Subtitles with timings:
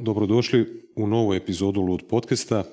[0.00, 2.64] Dobrodošli u novu epizodu Lud podcasta.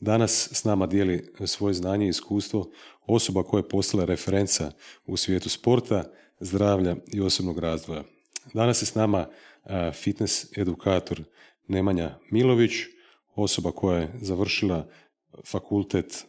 [0.00, 2.70] Danas s nama dijeli svoje znanje i iskustvo
[3.06, 4.72] osoba koja je postala referenca
[5.06, 6.04] u svijetu sporta,
[6.40, 8.04] zdravlja i osobnog razvoja.
[8.54, 9.26] Danas je s nama
[9.92, 11.24] fitness edukator
[11.68, 12.72] Nemanja Milović,
[13.34, 14.88] osoba koja je završila
[15.46, 16.24] fakultet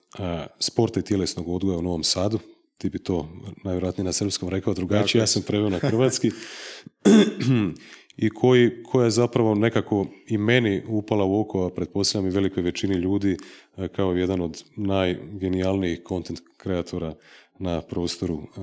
[0.60, 2.40] sporta i tjelesnog odgoja u Novom Sadu.
[2.78, 3.30] Ti bi to
[3.64, 6.32] najvjerojatnije na srpskom rekao drugačije, ja sam preveo na hrvatski.
[8.18, 12.64] i koji, koja je zapravo nekako i meni upala u oko, a pretpostavljam i velikoj
[12.64, 13.38] većini ljudi
[13.78, 17.14] e, kao jedan od najgenijalnijih content kreatora
[17.60, 18.60] na prostoru, e,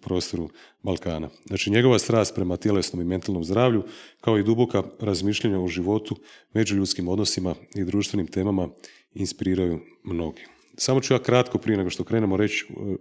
[0.00, 0.48] prostoru
[0.82, 1.28] Balkana.
[1.44, 3.82] Znači njegova strast prema tjelesnom i mentalnom zdravlju,
[4.20, 6.16] kao i duboka razmišljanja o životu,
[6.54, 8.68] međuljudskim odnosima i društvenim temama
[9.14, 10.42] inspiriraju mnogi.
[10.76, 12.96] Samo ću ja kratko prije nego što krenemo reći e,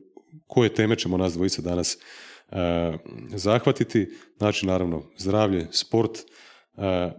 [0.48, 1.98] koje teme ćemo nas dvojica danas
[2.52, 2.98] E,
[3.36, 4.10] zahvatiti.
[4.38, 6.18] Znači, naravno, zdravlje, sport,
[6.78, 7.12] e,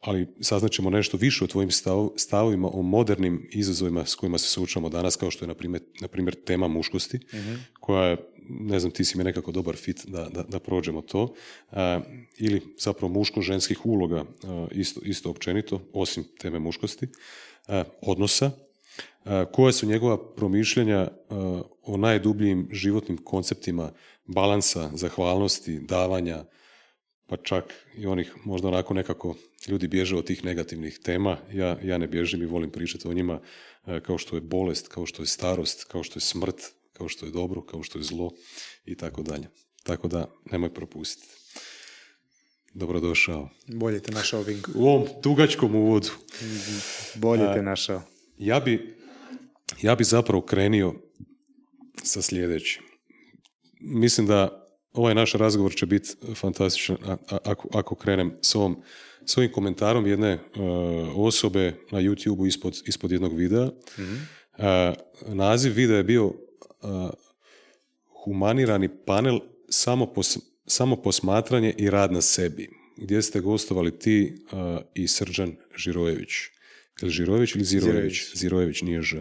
[0.00, 1.70] ali saznaćemo nešto više o tvojim
[2.16, 6.08] stavovima, o modernim izazovima s kojima se suočavamo danas, kao što je, na primjer, na
[6.08, 7.54] primjer tema muškosti, mhm.
[7.80, 8.16] koja je,
[8.48, 11.34] ne znam, ti si mi nekako dobar fit da, da, da prođemo to,
[11.72, 12.00] e,
[12.38, 14.24] ili zapravo muško-ženskih uloga,
[14.70, 17.08] isto, isto općenito, osim teme muškosti,
[18.02, 18.50] odnosa,
[19.52, 21.08] koja su njegova promišljanja
[21.82, 23.92] o najdubljim životnim konceptima
[24.26, 26.44] balansa, zahvalnosti, davanja,
[27.26, 29.34] pa čak i onih možda onako nekako
[29.68, 31.38] ljudi bježe od tih negativnih tema.
[31.52, 33.40] Ja, ja ne bježim i volim pričati o njima
[34.02, 36.56] kao što je bolest, kao što je starost, kao što je smrt,
[36.92, 38.30] kao što je dobro, kao što je zlo
[38.84, 39.48] i tako dalje.
[39.82, 41.34] Tako da nemoj propustiti.
[42.74, 43.48] Dobrodošao.
[43.66, 44.70] Bolje te našao, Vinko.
[44.74, 46.08] U ovom dugačkom uvodu.
[47.14, 48.02] Bolje te našao.
[48.38, 48.96] Ja bi,
[49.82, 50.94] ja bi zapravo krenio
[52.02, 52.86] sa sljedećim
[53.80, 56.96] mislim da ovaj naš razgovor će biti fantastičan
[57.44, 58.82] ako, ako krenem s, ovom,
[59.24, 60.60] s ovim komentarom jedne uh,
[61.16, 63.66] osobe na YouTube ispod, ispod jednog videa.
[63.98, 64.36] mm
[65.26, 66.34] naziv videa je bio uh,
[68.24, 74.36] humanirani panel samo, pos, samo posmatranje i rad na sebi, gdje ste gostovali ti
[74.94, 76.30] i Srđan Žirojević.
[77.02, 78.36] Je Žirojević ili Zirojević?
[78.36, 79.16] Zirojević, nije Ž.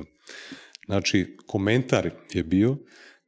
[0.87, 2.77] Znači, komentar je bio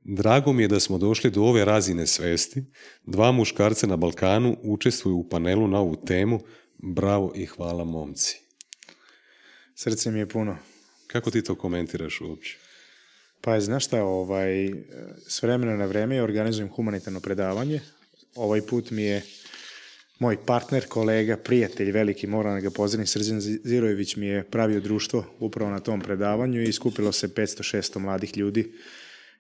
[0.10, 2.64] Drago mi je da smo došli do ove razine svesti.
[3.04, 6.40] Dva muškarca na Balkanu učestvuju u panelu na ovu temu.
[6.78, 8.40] Bravo i hvala momci.
[9.76, 10.58] Srce mi je puno.
[11.08, 12.58] Kako ti to komentiraš uopće?
[13.42, 14.70] Pa znaš šta, ovaj,
[15.28, 17.82] s vremena na vreme organizujem humanitarno predavanje.
[18.36, 19.24] Ovaj put mi je
[20.20, 25.26] moj partner, kolega, prijatelj, veliki, moram da ga pozdravim, Srđan Zirojević mi je pravio društvo
[25.40, 28.72] upravo na tom predavanju i skupilo se 500-600 mladih ljudi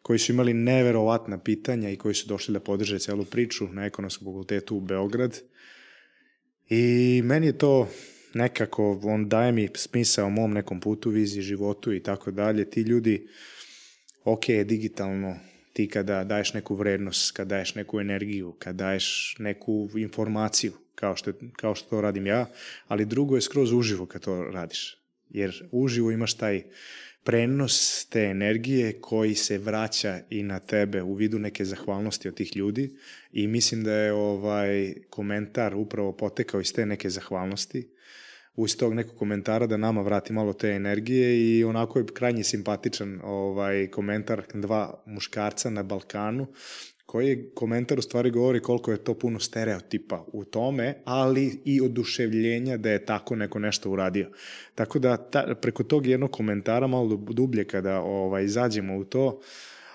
[0.02, 4.28] koji su imali neverovatna pitanja i koji su došli da podrže celu priču na ekonomskom
[4.28, 5.40] fakultetu u Beograd.
[6.70, 7.90] I meni je to
[8.34, 12.70] nekako, on daje mi smisao mom nekom putu, viziji, životu i tako dalje.
[12.70, 13.28] Ti ljudi,
[14.24, 15.36] ok, digitalno,
[15.78, 21.34] ti kada daješ neku vrednost, kada daješ neku energiju, kada daješ neku informaciju, kao što,
[21.56, 22.46] kao što to radim ja,
[22.88, 24.98] ali drugo je skroz uživo kad to radiš.
[25.30, 26.64] Jer uživo imaš taj
[27.24, 32.58] prenos te energije koji se vraća i na tebe u vidu neke zahvalnosti od tih
[32.58, 32.96] ljudi
[33.32, 37.90] i mislim da je ovaj komentar upravo potekao iz te neke zahvalnosti
[38.58, 43.20] uz tog nekog komentara da nama vrati malo te energije i onako je krajnje simpatičan
[43.24, 46.48] ovaj komentar dva muškarca na Balkanu
[47.08, 52.78] koji komentar u stvari govori koliko je to puno stereotipa u tome, ali i oduševljenja
[52.78, 54.30] da je tako neko nešto uradio.
[54.76, 59.40] Tako da ta, preko tog jednog komentara malo dublje kada ovaj, izađemo u to,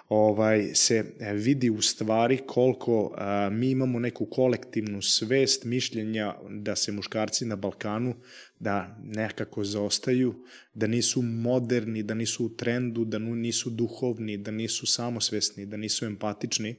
[0.09, 6.93] ovaj, se vidi u stvari koliko a, mi imamo neku kolektivnu svest mišljenja da se
[6.93, 8.15] muškarci na Balkanu
[8.63, 10.35] da nekako zaostaju,
[10.75, 16.07] da nisu moderni, da nisu u trendu, da nisu duhovni, da nisu samosvesni, da nisu
[16.07, 16.77] empatični,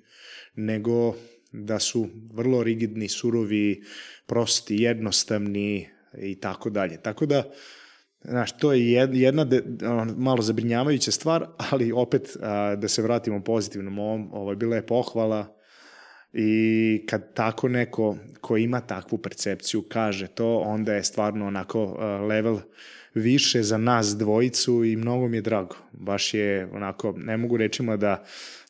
[0.56, 1.16] ono
[1.52, 3.84] da su vrlo rigidni, surovi,
[4.26, 5.90] prosti, jednostavni
[6.22, 7.02] i tako dalje.
[7.02, 7.44] Tako da,
[8.24, 9.64] Znaš, to je jedna de,
[10.18, 14.86] malo zabrinjavajuća stvar, ali opet a, da se vratimo pozitivnom ovom, ovo je bila je
[14.86, 15.56] pohvala
[16.34, 22.18] i kad tako neko ko ima takvu percepciju kaže to, onda je stvarno onako a,
[22.18, 22.60] level
[23.14, 25.76] više za nas dvojicu i mnogo mi je drago.
[25.92, 28.24] Baš je onako, ne mogu rečima da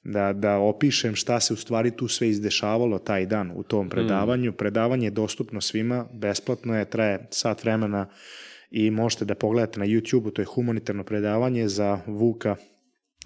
[0.03, 4.51] da, da opišem šta se u stvari tu sve izdešavalo taj dan u tom predavanju.
[4.51, 4.55] Mm.
[4.55, 8.07] Predavanje je dostupno svima, besplatno je, traje sat vremena
[8.71, 12.55] i možete da pogledate na YouTube-u, to je humanitarno predavanje za Vuka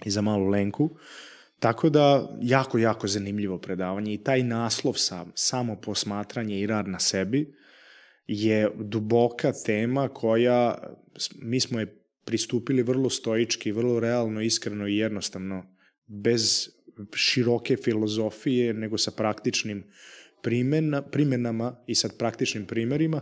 [0.06, 0.90] i za malu Lenku.
[1.60, 7.00] Tako da, jako, jako zanimljivo predavanje i taj naslov sam, samo posmatranje i rad na
[7.00, 7.54] sebi,
[8.28, 10.78] je duboka tema koja,
[11.42, 15.64] mi smo je pristupili vrlo stoički, vrlo realno, iskreno i jednostavno,
[16.08, 16.70] bez
[17.16, 19.84] široke filozofije, nego sa praktičnim
[20.44, 23.22] primena, primenama i sa praktičnim primerima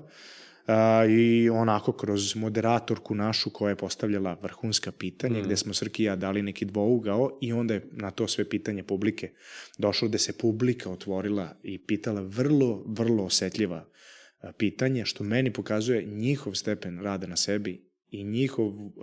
[0.68, 5.44] a, i onako kroz moderatorku našu koja je postavljala vrhunska pitanja, mm.
[5.44, 8.84] gde smo Srki i ja dali neki dvougao i onda je na to sve pitanje
[8.84, 9.32] publike
[9.78, 13.86] došlo da se publika otvorila i pitala vrlo, vrlo osetljiva
[14.58, 18.94] pitanja, što meni pokazuje njihov stepen rada na sebi i njihov uh,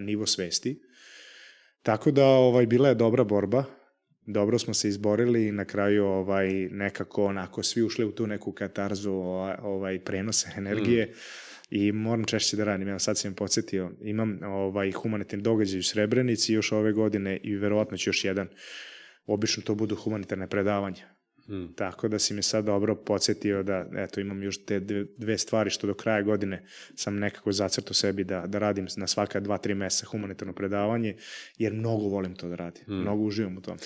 [0.00, 0.82] nivo svesti.
[1.82, 3.64] Tako da ovaj bila je dobra borba,
[4.28, 8.52] dobro smo se izborili i na kraju ovaj nekako onako svi ušli u tu neku
[8.52, 9.12] katarzu
[9.62, 11.06] ovaj prenose energije.
[11.06, 11.10] Mm.
[11.70, 12.88] I moram češće da radim.
[12.88, 17.96] Evo sad sam podsjetio, imam ovaj humanitarni događaj u Srebrenici još ove godine i verovatno
[17.96, 18.48] će još jedan.
[19.26, 21.74] Obično to budu humanitarne predavanja Mm.
[21.76, 24.80] Tako da si mi sad dobro podsjetio da eto, imam još te
[25.16, 29.40] dve stvari što do kraja godine sam nekako zacrto sebi da, da radim na svaka
[29.40, 31.16] dva, tri meseca humanitarno predavanje,
[31.58, 32.82] jer mnogo volim to da radim.
[32.88, 33.00] Mm.
[33.00, 33.78] Mnogo uživam u tome.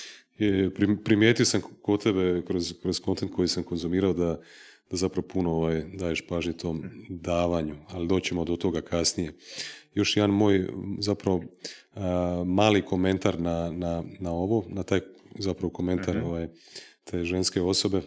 [0.47, 0.71] Je,
[1.05, 4.41] primijetio sam kod tebe kroz, kroz kontent koji sam konzumirao da,
[4.91, 9.33] da zapravo puno ovaj, daješ pažnje tom davanju, ali doćemo do toga kasnije.
[9.95, 10.69] Još jedan moj
[10.99, 11.43] zapravo
[11.95, 15.01] a, mali komentar na, na, na ovo, na taj
[15.39, 16.29] zapravo komentar mm-hmm.
[16.29, 16.49] ovaj,
[17.05, 18.01] te ženske osobe,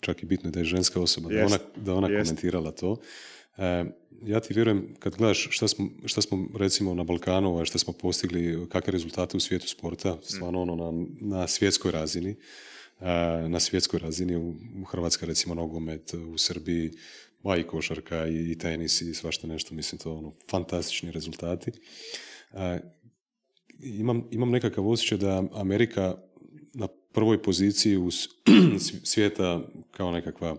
[0.00, 2.96] čak i bitno je da je ženska osoba, da ona, da ona komentirala to.
[3.56, 3.84] E,
[4.26, 7.92] ja ti vjerujem, kad gledaš šta smo, šta smo recimo na Balkanu, ovaj, šta smo
[7.92, 12.36] postigli, kakve rezultate u svijetu sporta, stvarno ono na, na svjetskoj razini,
[13.48, 14.54] na svjetskoj razini, u,
[14.86, 16.92] Hrvatska recimo nogomet, u Srbiji,
[17.42, 21.72] ba i košarka i, i tenis i svašta nešto, mislim to ono, fantastični rezultati.
[23.78, 26.16] Imam, imam nekakav osjećaj da Amerika
[26.74, 28.08] na prvoj poziciji u
[29.12, 29.60] svijeta
[29.90, 30.56] kao nekakva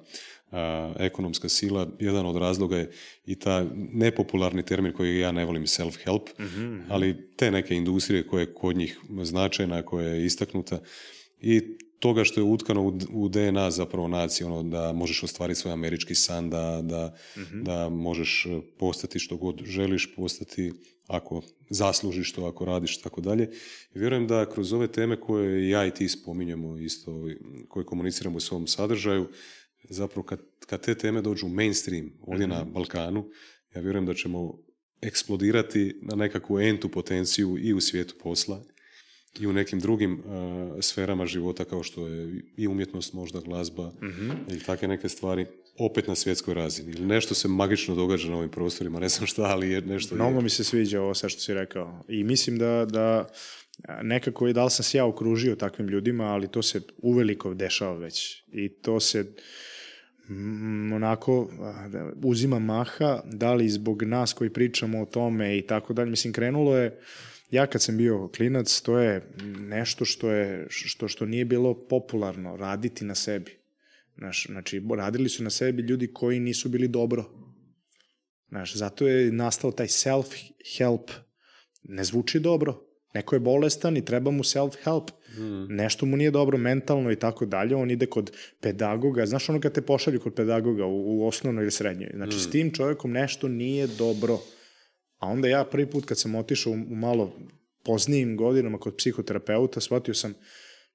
[1.00, 1.88] ekonomska sila.
[2.00, 2.92] Jedan od razloga je
[3.26, 8.42] i ta nepopularni termin koji ja ne volim self-help, mm ali te neke industrije koje
[8.42, 10.80] je kod njih značajna, koja je istaknuta
[11.42, 11.62] i
[12.00, 16.50] toga što je utkano u, DNA zapravo nacije, ono da možeš ostvariti svoj američki san,
[16.50, 17.64] da, da, mhm.
[17.64, 18.48] da možeš
[18.78, 20.74] postati što god želiš postati
[21.08, 23.50] ako zaslužiš to, ako radiš tako dalje.
[23.94, 27.12] Vjerujem da kroz ove teme koje ja i ti spominjemo isto,
[27.68, 29.28] koje komuniciramo u svom sadržaju,
[29.90, 32.74] zapravo kad, kad te teme dođu u mainstream ovdje na mhm.
[32.74, 33.30] Balkanu,
[33.76, 34.58] ja vjerujem da ćemo
[35.02, 38.64] eksplodirati na nekakvu entu potenciju i u svijetu posla
[39.40, 40.24] i u nekim drugim uh,
[40.82, 45.46] sferama života kao što je i umjetnost, možda glazba mm ili takve neke stvari
[45.78, 46.92] opet na svjetskoj razini.
[46.92, 50.16] Ili nešto se magično događa na ovim prostorima, ne znam šta, ali je nešto...
[50.16, 52.04] Mnogo mi se sviđa ovo sve što si rekao.
[52.08, 53.28] I mislim da, da
[54.02, 57.98] nekako je da li sam se ja okružio takvim ljudima, ali to se uveliko dešava
[57.98, 58.44] već.
[58.48, 59.34] I to se
[60.96, 61.50] onako
[62.24, 66.10] uzima maha, da li zbog nas koji pričamo o tome i tako dalje.
[66.10, 67.00] Mislim, krenulo je
[67.52, 69.28] ja kad sam bio klinac, to je
[69.60, 73.52] nešto što, je, što, što nije bilo popularno, raditi na sebi.
[74.18, 77.26] Znaš, znači, radili su na sebi ljudi koji nisu bili dobro.
[78.50, 81.12] Znaš, zato je nastao taj self-help.
[81.84, 82.82] Ne zvuči dobro.
[83.14, 85.12] Neko je bolestan i treba mu self-help.
[85.38, 85.76] Mm.
[85.76, 87.76] Nešto mu nije dobro mentalno i tako dalje.
[87.76, 89.26] On ide kod pedagoga.
[89.26, 92.12] Znaš ono kad te pošalju kod pedagoga u, u osnovnoj ili srednjoj.
[92.16, 92.40] Znači, mm.
[92.40, 94.40] s tim čovjekom nešto nije dobro.
[95.18, 97.36] A onda ja prvi put kad sam otišao u, u malo
[97.84, 100.34] poznijim godinama kod psihoterapeuta, shvatio sam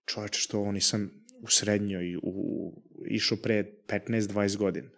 [0.07, 1.11] čoveče što ovo nisam
[1.43, 4.89] u srednjoj, u, u, išao pre 15-20 godina.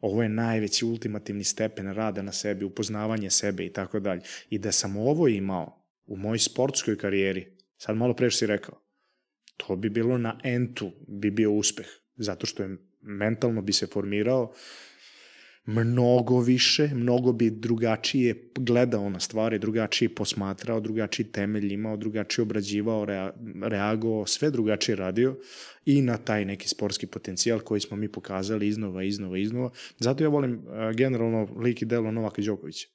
[0.00, 4.20] Ovo je najveći ultimativni stepen rada na sebi, upoznavanje sebe i tako dalje.
[4.50, 8.85] I da sam ovo imao u mojoj sportskoj karijeri, sad malo pre si rekao,
[9.56, 11.86] to bi bilo na entu, bi bio uspeh.
[12.16, 14.52] Zato što je mentalno bi se formirao,
[15.66, 23.04] mnogo više, mnogo bi drugačije gledao na stvari, drugačije posmatrao, drugačiji temelj imao, drugačije obrađivao,
[23.04, 23.32] rea,
[23.62, 25.36] reagovao, sve drugačije radio
[25.84, 29.70] i na taj neki sportski potencijal koji smo mi pokazali iznova, iznova, iznova.
[29.98, 32.88] Zato ja volim uh, generalno lik i delo Novaka Đokovića.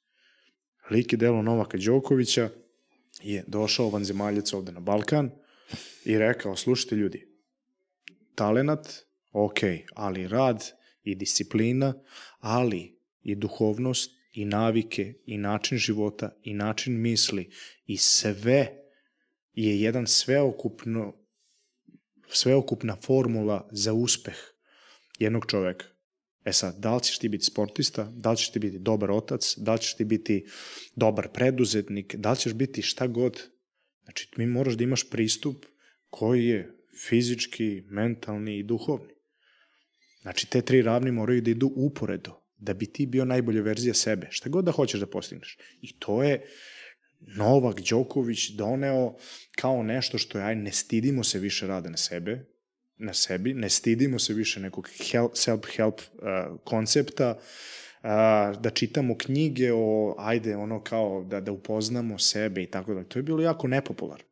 [0.90, 2.48] Lik i delo Novaka Đokovića
[3.22, 5.30] je došao vanzemaljac ovde na Balkan
[6.04, 7.28] i rekao, slušajte ljudi,
[8.34, 8.88] talenat,
[9.32, 9.58] ok,
[9.94, 10.64] ali rad
[11.02, 11.94] i disciplina,
[12.38, 17.50] ali i duhovnost i navike i način života i način misli
[17.86, 18.82] i sve
[19.52, 21.22] je jedan sveokupno
[22.34, 24.36] sveokupna formula za uspeh
[25.18, 25.86] jednog čoveka.
[26.44, 29.54] E sad, da li ćeš ti biti sportista, da li ćeš ti biti dobar otac,
[29.56, 30.46] da li ćeš ti biti
[30.94, 33.42] dobar preduzetnik, da li ćeš biti šta god.
[34.04, 35.66] Znači, mi moraš da imaš pristup
[36.10, 36.78] koji je
[37.08, 39.14] fizički, mentalni i duhovni.
[40.22, 44.28] Znači, te tri ravni moraju da idu uporedo, da bi ti bio najbolja verzija sebe,
[44.30, 45.58] šta god da hoćeš da postigneš.
[45.80, 46.46] I to je
[47.20, 49.16] Novak Đoković doneo
[49.56, 52.44] kao nešto što je, aj, ne stidimo se više rada na sebe,
[52.96, 54.88] na sebi, ne stidimo se više nekog
[55.34, 57.42] self-help uh, koncepta, uh,
[58.60, 63.04] da čitamo knjige o, ajde, ono kao da, da upoznamo sebe i tako da.
[63.04, 64.24] To je bilo jako nepopularno.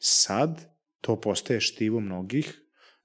[0.00, 0.60] Sad
[1.00, 2.60] to postaje štivo mnogih,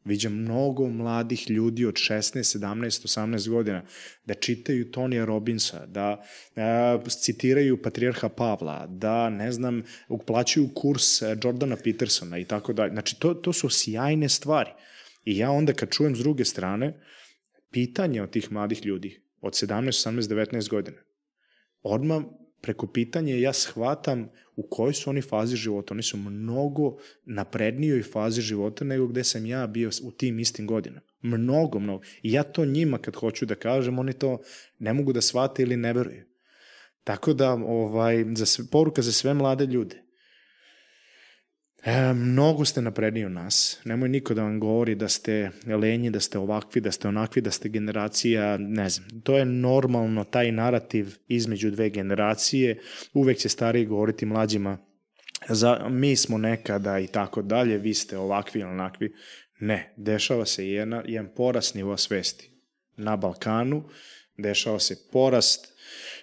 [0.05, 3.83] Viđam mnogo mladih ljudi od 16, 17, 18 godina
[4.25, 6.23] da čitaju Tonija Robinsa, da
[6.55, 12.91] a, citiraju Patrijarha Pavla, da, ne znam, uplaćuju kurs Jordana Petersona i tako dalje.
[12.91, 14.69] Znači, to, to su sjajne stvari.
[15.23, 17.01] I ja onda kad čujem s druge strane
[17.71, 20.97] pitanje od tih mladih ljudi od 17, 18, 19 godina,
[21.81, 22.23] odmah
[22.61, 25.93] preko pitanja ja shvatam u kojoj su oni fazi života.
[25.93, 31.01] Oni su mnogo naprednijoj fazi života nego gde sam ja bio u tim istim godinama.
[31.21, 32.03] Mnogo, mnogo.
[32.21, 34.39] I ja to njima kad hoću da kažem, oni to
[34.79, 36.23] ne mogu da shvate ili ne veruju.
[37.03, 40.04] Tako da, ovaj, za sve, poruka za sve mlade ljude.
[41.85, 43.79] E, mnogo ste napredniji od nas.
[43.83, 47.51] Nemoj niko da vam govori da ste lenji, da ste ovakvi, da ste onakvi, da
[47.51, 49.21] ste generacija, ne znam.
[49.23, 52.79] To je normalno, taj narativ između dve generacije.
[53.13, 54.77] Uvek će stariji govoriti mlađima
[55.49, 59.13] za, mi smo nekada i tako dalje, vi ste ovakvi ili onakvi.
[59.59, 62.51] Ne, dešava se jedna, jedan porast nivoa svesti.
[62.97, 63.89] Na Balkanu
[64.37, 65.74] dešava se porast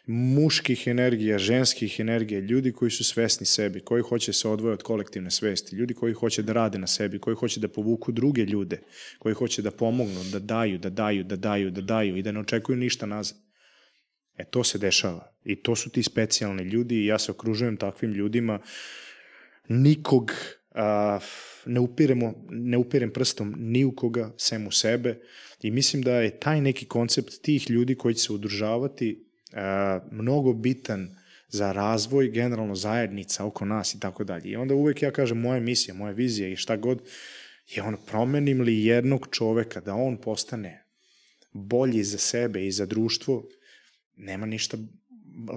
[0.07, 5.31] muških energija, ženskih energija, ljudi koji su svesni sebi, koji hoće se odvoje od kolektivne
[5.31, 8.83] svesti, ljudi koji hoće da rade na sebi, koji hoće da povuku druge ljude,
[9.19, 12.41] koji hoće da pomognu, da daju, da daju, da daju, da daju i da ne
[12.41, 13.39] očekuju ništa nazad.
[14.37, 15.33] E, to se dešava.
[15.45, 18.59] I to su ti specijalni ljudi i ja se okružujem takvim ljudima.
[19.69, 20.33] Nikog
[20.75, 21.19] a,
[21.67, 25.21] ne, upiremo, ne upirem prstom ni u koga, sem u sebe.
[25.63, 29.32] I mislim da je taj neki koncept tih ljudi koji će se udružavati
[30.11, 31.17] mnogo bitan
[31.49, 34.51] za razvoj generalno zajednica oko nas i tako dalje.
[34.51, 37.03] I onda uvek ja kažem moja misija, moja vizija i šta god
[37.69, 40.85] je on promenim li jednog čoveka da on postane
[41.53, 43.45] bolji za sebe i za društvo,
[44.17, 44.77] nema ništa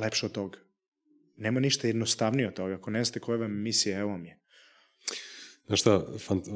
[0.02, 0.58] lepše od toga.
[1.38, 2.74] Nema ništa jednostavnije od toga.
[2.76, 4.40] Ako ne znate koja vam misija, evo mi je.
[5.68, 6.54] Znaš šta, fant, uh,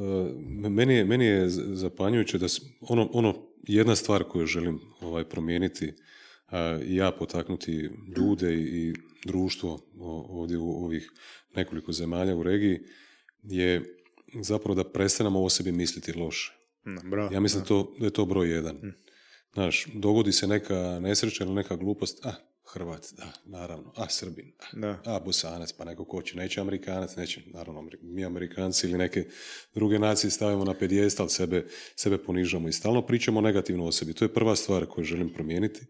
[0.70, 2.48] meni, je, meni je zapanjujuće da
[2.82, 5.94] ono, ono jedna stvar koju želim ovaj, promijeniti
[6.86, 8.94] i ja potaknuti ljude i
[9.26, 9.80] društvo
[10.30, 11.12] ovdje u ovih
[11.56, 12.80] nekoliko zemalja u regiji
[13.44, 13.96] je
[14.42, 16.54] zapravo da prestanemo o sebi misliti loše.
[17.10, 18.78] Bra, ja mislim da, to, da je to broj jedan.
[18.78, 18.90] Hm.
[19.54, 22.34] Znaš, dogodi se neka nesreća ili neka glupost, a,
[22.74, 25.02] Hrvat, da, naravno, a, Srbin, a, da.
[25.06, 29.26] a Bosanac, pa neko ko će, neće Amerikanac, neće, naravno, mi Amerikanci ili neke
[29.74, 34.14] druge nacije stavimo na pedijestal, sebe, sebe ponižamo i stalno pričamo negativno o sebi.
[34.14, 35.82] To je prva stvar koju želim promijeniti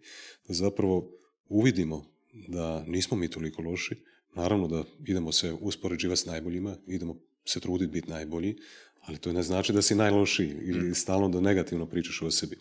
[0.47, 1.11] da zapravo
[1.49, 2.05] uvidimo
[2.47, 3.95] da nismo mi toliko loši,
[4.35, 8.55] naravno da idemo se uspoređivati s najboljima, idemo se truditi biti najbolji,
[9.01, 10.95] ali to ne znači da si najlošiji ili mm.
[10.95, 12.57] stalno da negativno pričaš o sebi.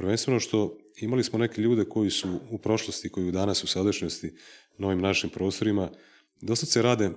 [0.00, 4.32] Prvenstveno što imali smo neke ljude koji su u prošlosti, koji u danas u sadašnjosti
[4.78, 5.90] na ovim našim prostorima,
[6.40, 7.10] dosta se rade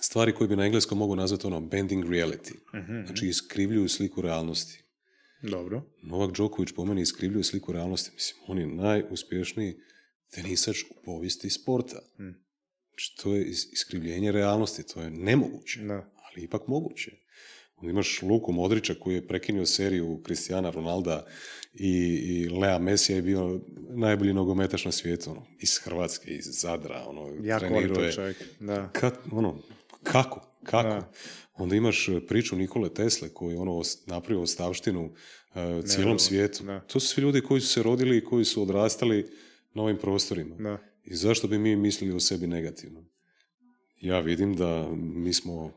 [0.00, 2.54] stvari koje bi na engleskom mogu nazvati ono bending reality.
[2.74, 3.06] Mm-hmm.
[3.06, 4.82] Znači iskrivljuju sliku realnosti.
[5.42, 5.82] Dobro.
[6.02, 8.10] Novak Đoković po meni iskrivljuje sliku realnosti.
[8.14, 9.76] Mislim, on je najuspješniji
[10.30, 12.02] tenisač u povijesti sporta.
[12.16, 12.34] Hmm.
[12.88, 15.94] Znači, to je iskrivljenje realnosti, to je nemoguće, da.
[15.94, 17.10] ali ipak moguće.
[17.90, 21.26] Imaš Luku Modrića koji je prekinio seriju Cristiana Ronalda
[21.74, 23.60] i, i Lea Mesija je bio
[23.90, 25.30] najbolji nogometaš na svijetu.
[25.30, 27.04] Ono, iz Hrvatske, iz Zadra.
[27.06, 28.12] Ono, jako treniruje.
[28.12, 28.88] čovjek, da.
[28.92, 29.58] Kad, ono,
[30.02, 30.40] kako?
[30.64, 30.88] Kako?
[30.88, 31.12] Da.
[31.54, 36.64] Onda imaš e, priču Nikole Tesle koji ono napravio ostavštinu uh, cijelom svijetu.
[36.64, 36.80] Da.
[36.80, 39.26] To su svi ljudi koji su se rodili i koji su odrastali
[39.74, 40.56] na ovim prostorima.
[40.56, 40.78] Da.
[41.04, 43.04] I zašto bi mi mislili o sebi negativno?
[44.00, 45.72] Ja vidim da mi smo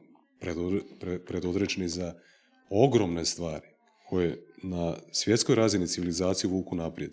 [1.26, 2.14] predodređeni za
[2.70, 3.68] ogromne stvari
[4.10, 7.12] koje na svjetskoj razini civilizaciju vuku naprijed.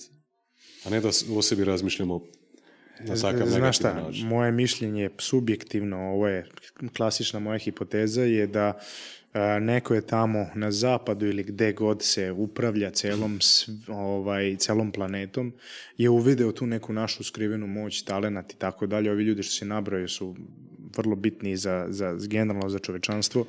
[0.85, 2.21] A ne da o sebi razmišljamo
[3.01, 4.27] na takav Znaš šta, način.
[4.27, 6.49] moje mišljenje subjektivno, ovo je
[6.97, 8.79] klasična moja hipoteza, je da
[9.33, 13.39] a, neko je tamo na zapadu ili gde god se upravlja celom,
[13.89, 15.53] ovaj, celom planetom,
[15.99, 19.11] je uvideo tu neku našu skrivenu moć, talenat i tako dalje.
[19.11, 20.37] Ovi ljudi što se nabraju su
[20.97, 23.47] vrlo bitni za, za generalno za čovečanstvo,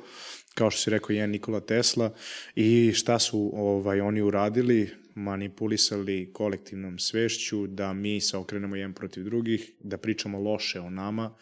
[0.54, 2.12] kao što si rekao jedan Nikola Tesla.
[2.54, 9.24] I šta su ovaj oni uradili, manipulisali kolektivnom svešću, da mi se okrenemo jedan protiv
[9.24, 11.34] drugih, da pričamo loše o nama,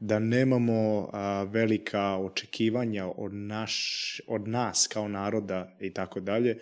[0.00, 6.58] da nemamo a, velika očekivanja od, naš, od nas kao naroda i tako dalje,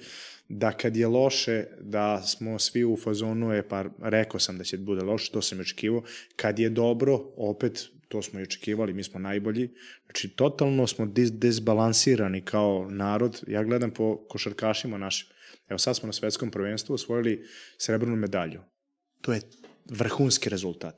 [0.49, 4.79] da kad je loše, da smo svi u fazonu, je pa rekao sam da će
[4.79, 6.03] bude loše, to sam očekivao,
[6.37, 9.71] kad je dobro, opet to smo i očekivali, mi smo najbolji.
[10.05, 13.43] Znači, totalno smo dis disbalansirani kao narod.
[13.47, 15.29] Ja gledam po košarkašima našim.
[15.69, 17.47] Evo sad smo na svetskom prvenstvu osvojili
[17.79, 18.61] srebrnu medalju.
[19.21, 19.41] To je
[19.91, 20.95] vrhunski rezultat.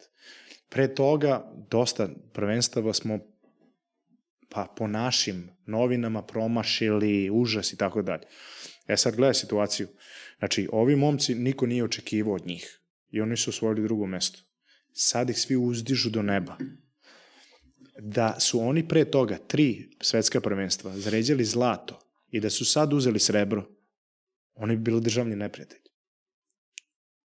[0.69, 3.19] Pre toga dosta prvenstava smo
[4.49, 8.25] pa po našim novinama promašili, užas i tako dalje.
[8.89, 9.89] E sad gledaj situaciju.
[10.39, 14.41] Znači, ovi momci niko nije očekivao od njih i oni su osvojili drugo mesto.
[14.93, 16.57] Sad ih svi uzdižu do neba.
[17.99, 23.19] Da su oni pre toga tri svetska prvenstva zaređali zlato i da su sad uzeli
[23.19, 23.69] srebro,
[24.55, 25.83] oni bi bili državni neprijatelji.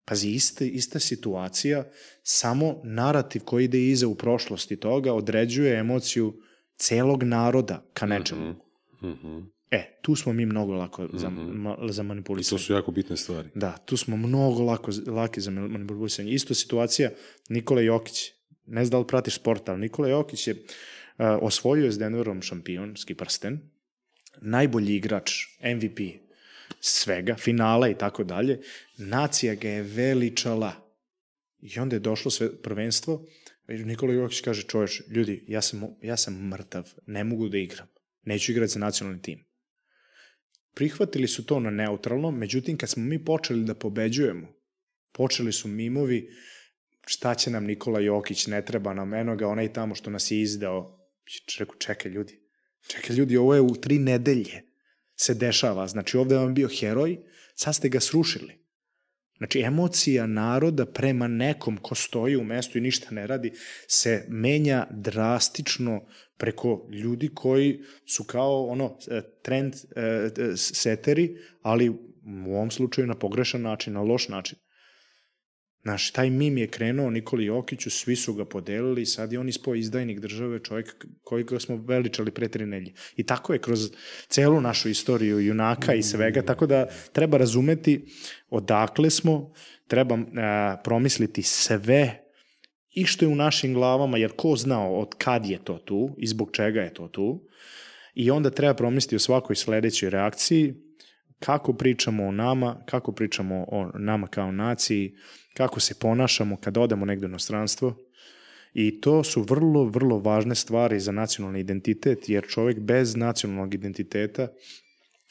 [0.04, 1.84] Pazi, ista, ista situacija,
[2.22, 6.40] samo narativ koji ide iza u prošlosti toga određuje emociju
[6.76, 8.50] celog naroda ka nečemu.
[8.50, 8.56] Mm
[9.00, 9.06] -hmm.
[9.08, 9.46] Mm -hmm.
[9.70, 11.52] E, tu smo mi mnogo lako za, mm -hmm.
[11.52, 12.58] ma, za manipulisanje.
[12.58, 13.48] To su jako bitne stvari.
[13.54, 16.32] Da, tu smo mnogo lako, laki za manipulisanje.
[16.32, 17.10] Isto situacija
[17.48, 18.32] Nikola Jokić.
[18.66, 20.64] Ne znam da li pratiš sport, ali Nikola Jokić je uh,
[21.40, 23.60] osvojio s Denverom šampionski prsten,
[24.40, 26.00] najbolji igrač, MVP
[26.80, 28.60] svega, finala i tako dalje.
[28.98, 30.72] Nacija ga je veličala.
[31.60, 33.26] I onda je došlo sve prvenstvo,
[33.68, 37.86] Nikola Jokić kaže, čovječ, ljudi, ja sam, ja sam mrtav, ne mogu da igram,
[38.22, 39.44] neću igrati za nacionalni tim.
[40.74, 44.48] Prihvatili su to na neutralno, međutim, kad smo mi počeli da pobeđujemo,
[45.12, 46.30] počeli su mimovi,
[47.06, 50.40] šta će nam Nikola Jokić, ne treba nam, eno ga onaj tamo što nas je
[50.40, 51.00] izdao.
[51.58, 52.40] Rekao, čekaj ljudi,
[52.86, 54.62] čekaj ljudi, ovo je u tri nedelje
[55.16, 55.86] se dešava.
[55.86, 57.18] Znači, ovde vam bio heroj,
[57.54, 58.64] sad ste ga srušili.
[59.38, 63.52] Znači, emocija naroda prema nekom ko stoji u mestu i ništa ne radi
[63.88, 66.06] se menja drastično
[66.36, 68.98] preko ljudi koji su kao ono
[69.42, 71.88] trend e, seteri, ali
[72.46, 74.58] u ovom slučaju na pogrešan način, na loš način.
[75.84, 79.74] Znaš, taj mim je krenuo Nikoli Jokiću, svi su ga podelili, sad je on ispo
[79.74, 82.92] izdajnik države, čovjek koji ga smo veličali pre tri nelje.
[83.16, 83.90] I tako je kroz
[84.28, 88.04] celu našu istoriju junaka i svega, tako da treba razumeti
[88.50, 89.52] odakle smo,
[89.88, 92.20] treba a, promisliti sve
[92.90, 96.26] i što je u našim glavama, jer ko znao od kad je to tu i
[96.26, 97.46] zbog čega je to tu,
[98.14, 100.74] i onda treba promisliti o svakoj sledećoj reakciji,
[101.38, 105.14] kako pričamo o nama, kako pričamo o nama kao naciji,
[105.54, 107.96] kako se ponašamo kad odemo negde u inostranstvo.
[108.74, 114.48] I to su vrlo, vrlo važne stvari za nacionalni identitet, jer čovjek bez nacionalnog identiteta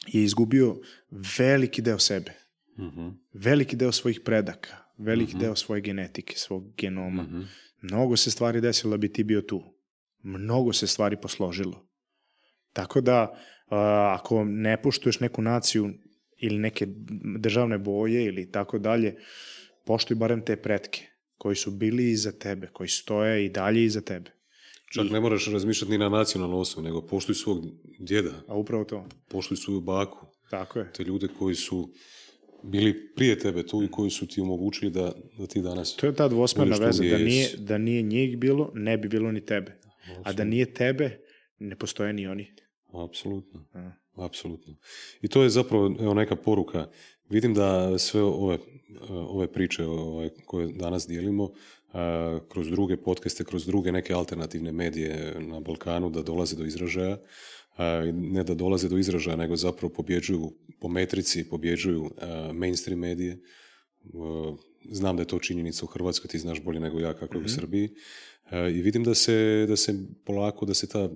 [0.06, 0.76] je izgubio
[1.38, 2.32] veliki deo sebe.
[2.78, 3.12] Mm -hmm.
[3.32, 5.40] Veliki deo svojih predaka, veliki mm -hmm.
[5.40, 7.22] deo svoje genetike, svog genoma.
[7.22, 7.44] Mm -hmm.
[7.82, 9.62] Mnogo se stvari desilo da bi ti bio tu.
[10.22, 11.88] Mnogo se stvari posložilo.
[12.72, 13.38] Tako da,
[14.14, 15.90] ako ne poštuješ neku naciju
[16.38, 16.86] ili neke
[17.38, 19.16] državne boje ili tako dalje,
[19.84, 21.06] poštuj barem te pretke
[21.38, 24.30] koji su bili iza tebe, koji stoje i dalje iza tebe.
[24.94, 25.12] Čak I...
[25.12, 27.64] ne moraš razmišljati ni na nacionalnu osobu, nego poštuj svog
[27.98, 28.32] djeda.
[28.48, 29.06] A upravo to.
[29.28, 30.26] Poštuj svoju baku.
[30.50, 30.92] Tako je.
[30.92, 31.90] Te ljude koji su
[32.62, 35.96] bili prije tebe tu i koji su ti omogućili da, da ti danas...
[35.96, 39.44] To je ta dvosmerna veza, da nije, da nije njih bilo, ne bi bilo ni
[39.44, 39.80] tebe.
[40.00, 40.30] Absolutno.
[40.30, 41.20] A da nije tebe,
[41.58, 42.54] ne postoje ni oni.
[42.92, 43.66] Apsolutno.
[43.72, 43.90] A.
[44.16, 44.76] Apsolutno.
[45.22, 46.90] I to je zapravo evo, neka poruka.
[47.30, 48.58] Vidim da sve ove,
[49.10, 51.50] ove priče ove, koje danas dijelimo
[52.48, 57.18] kroz druge podcaste, kroz druge neke alternativne medije na Balkanu da dolaze do izražaja.
[58.12, 62.10] Ne da dolaze do izražaja, nego zapravo pobjeđuju po metrici, pobjeđuju
[62.52, 63.38] mainstream medije.
[64.90, 67.44] Znam da je to činjenica u Hrvatskoj, ti znaš bolje nego ja kako je mm-hmm.
[67.44, 67.60] u mhm.
[67.60, 67.90] Srbiji.
[68.52, 71.08] I vidim da se, da se polako, da se ta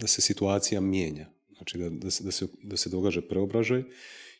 [0.00, 1.30] da se situacija mijenja.
[1.56, 3.82] Znači da, da, se, da, se, da se događa preobražaj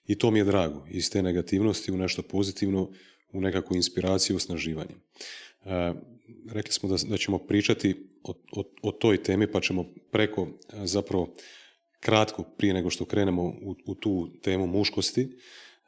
[0.06, 0.86] i to mi je drago.
[0.90, 2.90] Iz te negativnosti u nešto pozitivno,
[3.32, 4.94] u nekakvu inspiraciju, osnaživanje.
[5.64, 5.92] E,
[6.50, 10.48] rekli smo da, da ćemo pričati o, o, o toj temi, pa ćemo preko
[10.84, 11.34] zapravo
[12.00, 15.28] kratko prije nego što krenemo u, u tu temu muškosti,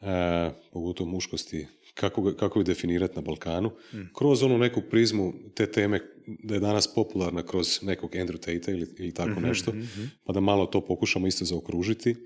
[0.01, 3.97] e, pogotovo muškosti kako, kako je definirati na Balkanu, mm.
[4.15, 8.87] kroz onu neku prizmu te teme da je danas popularna kroz nekog Andrew Tate ili,
[8.99, 10.11] ili tako mm-hmm, nešto, mm-hmm.
[10.25, 12.17] pa da malo to pokušamo isto zaokružiti.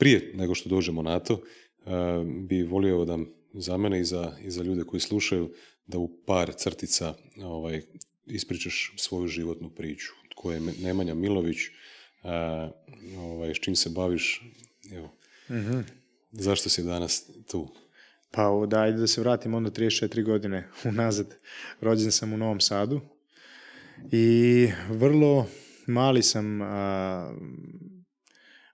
[0.00, 1.92] Prije nego što dođemo na to, uh,
[2.48, 3.18] bi volio da
[3.52, 5.50] za mene i za, i za ljude koji slušaju,
[5.86, 7.82] da u par crtica ovaj,
[8.26, 10.12] ispričaš svoju životnu priču.
[10.30, 11.58] Tko je Nemanja Milović,
[12.22, 12.70] a,
[13.18, 14.42] ovaj, s čim se baviš,
[14.92, 15.10] evo,
[15.50, 15.80] Mhm.
[16.32, 17.68] zašto si danas tu?
[18.30, 21.34] Pa da, ajde da se vratim onda 34 godine unazad.
[21.80, 23.00] Rođen sam u Novom Sadu
[24.12, 25.46] i vrlo
[25.86, 27.34] mali sam, a,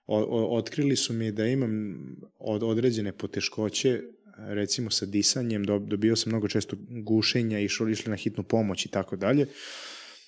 [0.07, 1.97] o, o, otkrili su mi da imam
[2.39, 4.01] od, određene poteškoće
[4.37, 8.89] recimo sa disanjem, do, dobio sam mnogo često gušenja, išli, išli na hitnu pomoć i
[8.89, 9.47] tako dalje.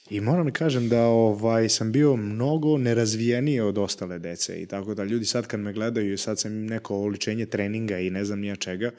[0.09, 4.93] I moram da kažem da ovaj sam bio mnogo nerazvijeniji od ostale dece i tako
[4.93, 8.55] da ljudi sad kad me gledaju, sad sam neko oličenje treninga i ne znam nija
[8.55, 8.91] čega,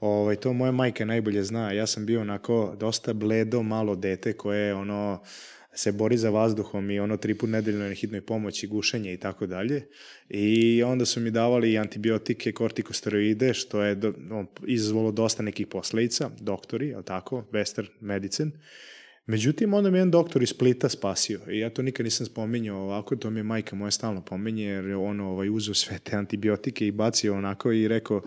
[0.00, 1.72] ovaj, to moja majka najbolje zna.
[1.72, 5.22] Ja sam bio onako dosta bledo, malo dete koje ono
[5.76, 9.46] se bori za vazduhom i ono tri put nedeljno na hitnoj pomoći, gušenje i tako
[9.46, 9.88] dalje.
[10.28, 16.30] I onda su mi davali antibiotike, kortikosteroide, što je do, no, izazvalo dosta nekih posledica,
[16.40, 18.50] doktori, je tako, Western Medicine.
[19.26, 23.16] Međutim, onda me jedan doktor iz Splita spasio i ja to nikad nisam spominjao ovako,
[23.16, 26.86] to mi je majka moja stalno pominje jer je ono ovaj, uzeo sve te antibiotike
[26.86, 28.22] i bacio onako i rekao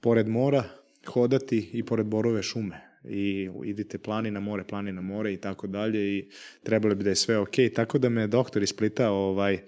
[0.00, 0.64] pored mora
[1.06, 6.28] hodati i pored borove šume i idite planina more, planina more i tako dalje i
[6.62, 7.54] trebalo bi da je sve ok.
[7.74, 9.58] Tako da me doktor iz Splita ovaj,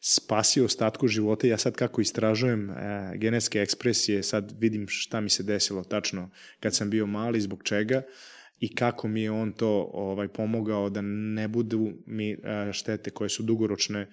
[0.00, 1.46] spasio ostatku života.
[1.46, 2.74] Ja sad kako istražujem e,
[3.14, 8.02] genetske ekspresije, sad vidim šta mi se desilo tačno kad sam bio mali, zbog čega
[8.60, 12.36] i kako mi je on to ovaj pomogao da ne budu mi e,
[12.72, 14.06] štete koje su dugoročne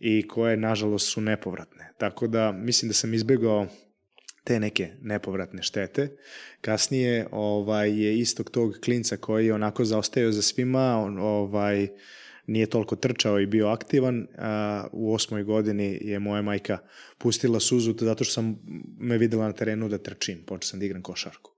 [0.00, 1.92] i koje nažalost su nepovratne.
[1.98, 3.66] Tako da mislim da sam izbegao
[4.44, 6.16] te neke nepovratne štete.
[6.60, 11.88] Kasnije ovaj je istog tog klinca koji je onako zaostajao za svima, on, ovaj
[12.46, 14.26] nije toliko trčao i bio aktivan.
[14.38, 16.78] A, u osmoj godini je moja majka
[17.18, 18.58] pustila suzu zato što sam
[18.98, 20.42] me videla na terenu da trčim.
[20.46, 21.50] Počeo sam da igram košarku.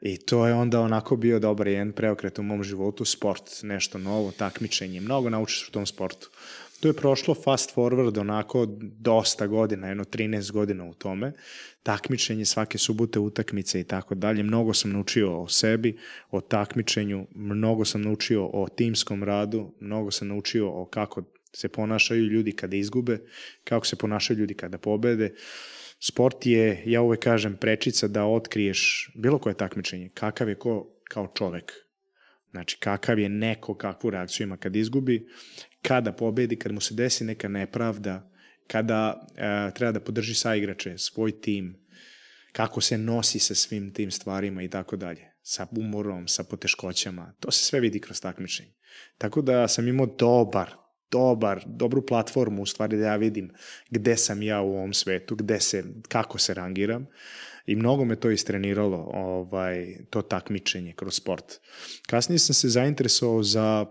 [0.00, 4.32] I to je onda onako bio dobar jedan preokret u mom životu, sport, nešto novo,
[4.32, 6.30] takmičenje, mnogo naučiš u tom sportu.
[6.80, 11.32] To je prošlo fast forward onako dosta godina, jedno 13 godina u tome,
[11.82, 14.42] takmičenje svake subote, utakmice i tako dalje.
[14.42, 15.98] Mnogo sam naučio o sebi,
[16.30, 22.22] o takmičenju, mnogo sam naučio o timskom radu, mnogo sam naučio o kako se ponašaju
[22.22, 23.18] ljudi kada izgube,
[23.64, 25.34] kako se ponašaju ljudi kada pobede.
[26.00, 31.32] Sport je, ja uvek kažem, prečica da otkriješ bilo koje takmičenje, kakav je ko kao
[31.34, 31.87] čovek.
[32.50, 35.26] Znači, kakav je neko, kakvu reakciju ima kad izgubi,
[35.82, 38.30] kada pobedi, kad mu se desi neka nepravda,
[38.66, 41.86] kada e, treba da podrži saigrače, svoj tim,
[42.52, 47.50] kako se nosi sa svim tim stvarima i tako dalje, sa umorom, sa poteškoćama, to
[47.50, 48.72] se sve vidi kroz takmičenje.
[49.18, 50.74] Tako da sam imao dobar,
[51.10, 53.50] dobar, dobru platformu u stvari da ja vidim
[53.90, 57.06] gde sam ja u ovom svetu, gde se, kako se rangiram
[57.68, 61.60] i mnogo me to istreniralo, ovaj, to takmičenje kroz sport.
[62.06, 63.86] Kasnije sam se zainteresovao za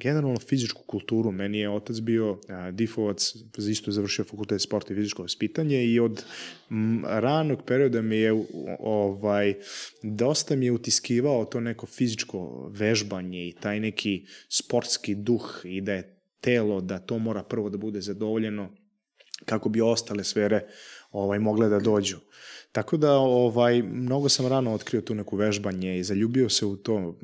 [0.00, 1.32] generalno fizičku kulturu.
[1.32, 3.34] Meni je otac bio a, difovac,
[3.70, 6.24] isto završio fakultet sporta i fizičko vaspitanje i od
[6.70, 8.44] m, ranog perioda mi je
[8.78, 9.54] ovaj,
[10.02, 15.92] dosta mi je utiskivao to neko fizičko vežbanje i taj neki sportski duh i da
[15.92, 18.70] je telo, da to mora prvo da bude zadovoljeno
[19.44, 20.66] kako bi ostale sfere
[21.10, 22.16] ovaj, mogle da dođu.
[22.72, 27.18] Tako da ovaj mnogo sam rano otkrio tu neku vežbanje i zaljubio se u to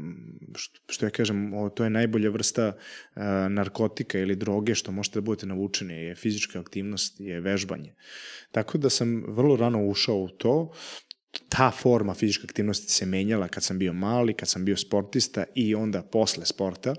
[0.55, 5.21] što, što ja kažem, o, to je najbolja vrsta uh, narkotika ili droge što možete
[5.21, 7.95] da budete navučeni, je fizička aktivnost, je vežbanje.
[8.53, 10.73] Tako da sam vrlo rano ušao u to
[11.49, 15.75] ta forma fizičke aktivnosti se menjala kad sam bio mali, kad sam bio sportista i
[15.75, 16.95] onda posle sporta,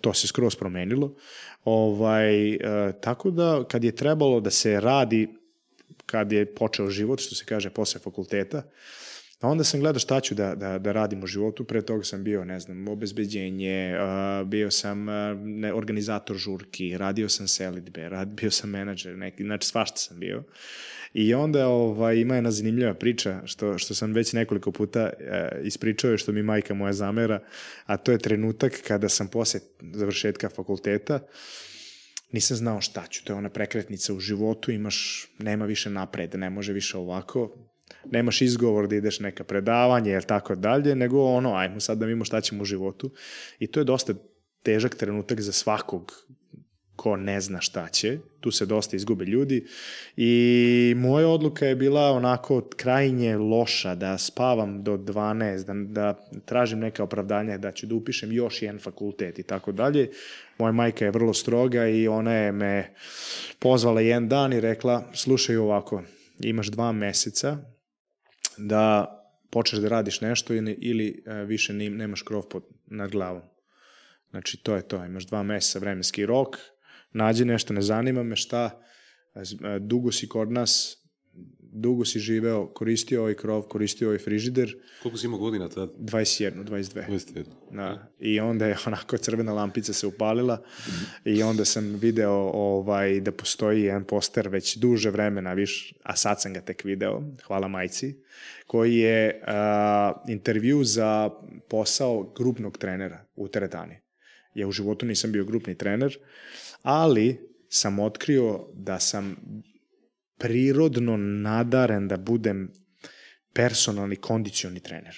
[0.00, 1.14] to se skroz promenilo.
[1.64, 2.58] Ovaj, e,
[3.00, 5.28] tako da kad je trebalo da se radi
[6.12, 8.62] kad je počeo život, što se kaže, posle fakulteta,
[9.42, 12.24] A onda sam gledao šta ću da, da, da radim u životu, pre toga sam
[12.24, 13.96] bio, ne znam, obezbeđenje,
[14.46, 15.06] bio sam
[15.42, 20.42] ne, organizator žurki, radio sam selitbe, rad, bio sam menadžer, neki, znači svašta sam bio.
[21.14, 26.18] I onda ovaj, ima jedna zanimljiva priča, što, što sam već nekoliko puta uh, ispričao,
[26.18, 27.40] što mi majka moja zamera,
[27.86, 29.60] a to je trenutak kada sam posle
[29.92, 31.20] završetka fakulteta,
[32.32, 36.50] nisam znao šta ću, to je ona prekretnica u životu, imaš, nema više napred, ne
[36.50, 37.54] može više ovako,
[38.10, 42.24] nemaš izgovor da ideš neka predavanje ili tako dalje, nego ono, ajmo sad da vidimo
[42.24, 43.10] šta ćemo u životu.
[43.58, 44.14] I to je dosta
[44.62, 46.12] težak trenutak za svakog
[46.96, 49.66] ko ne zna šta će, tu se dosta izgube ljudi
[50.16, 56.78] i moja odluka je bila onako krajnje loša, da spavam do 12, da, da tražim
[56.78, 60.10] neka opravdanja, da ću da upišem još jedan fakultet i tako dalje.
[60.62, 62.94] Moja majka je vrlo stroga i ona je me
[63.58, 66.02] pozvala jedan dan i rekla, slušaj ovako,
[66.40, 67.56] imaš dva meseca
[68.58, 69.06] da
[69.50, 73.42] počneš da radiš nešto ili, ili više nemaš krov pod, nad glavom.
[74.30, 75.04] Znači, to je to.
[75.04, 76.56] Imaš dva meseca vremenski rok,
[77.12, 78.82] nađi nešto, ne zanima me šta,
[79.34, 81.01] e, dugo si kod nas,
[81.72, 84.76] dugo si živeo, koristio ovaj krov, koristio ovaj frižider.
[85.02, 85.90] Koliko si imao godina tad?
[85.98, 87.08] 21, 22.
[87.08, 87.44] 21.
[87.70, 88.12] Da.
[88.18, 90.62] I onda je onako crvena lampica se upalila
[91.24, 96.40] i onda sam video ovaj, da postoji jedan poster već duže vremena, viš, a sad
[96.40, 98.16] sam ga tek video, hvala majci,
[98.66, 101.30] koji je a, intervju za
[101.68, 103.96] posao grupnog trenera u teretani.
[104.54, 106.18] Ja u životu nisam bio grupni trener,
[106.82, 109.36] ali sam otkrio da sam
[110.42, 112.72] prirodno nadaren da budem
[113.54, 115.16] personalni kondicioni trener.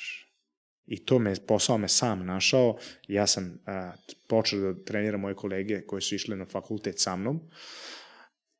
[0.86, 2.76] I to me, posao me sam našao.
[3.08, 3.92] Ja sam a,
[4.28, 7.40] počeo da treniram moje kolege koji su išli na fakultet sa mnom.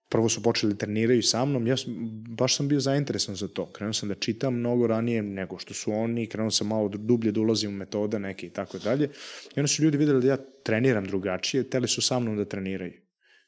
[0.09, 1.95] Prvo su počeli da treniraju sa mnom, ja sam,
[2.39, 3.73] baš sam bio zainteresan za to.
[3.73, 7.41] Krenuo sam da čitam mnogo ranije nego što su oni, krenuo sam malo dublje da
[7.41, 9.11] ulazim u metode neke i tako dalje.
[9.57, 13.04] I onda su ljudi videli da ja treniram drugačije, teli su sa mnom da treniraju.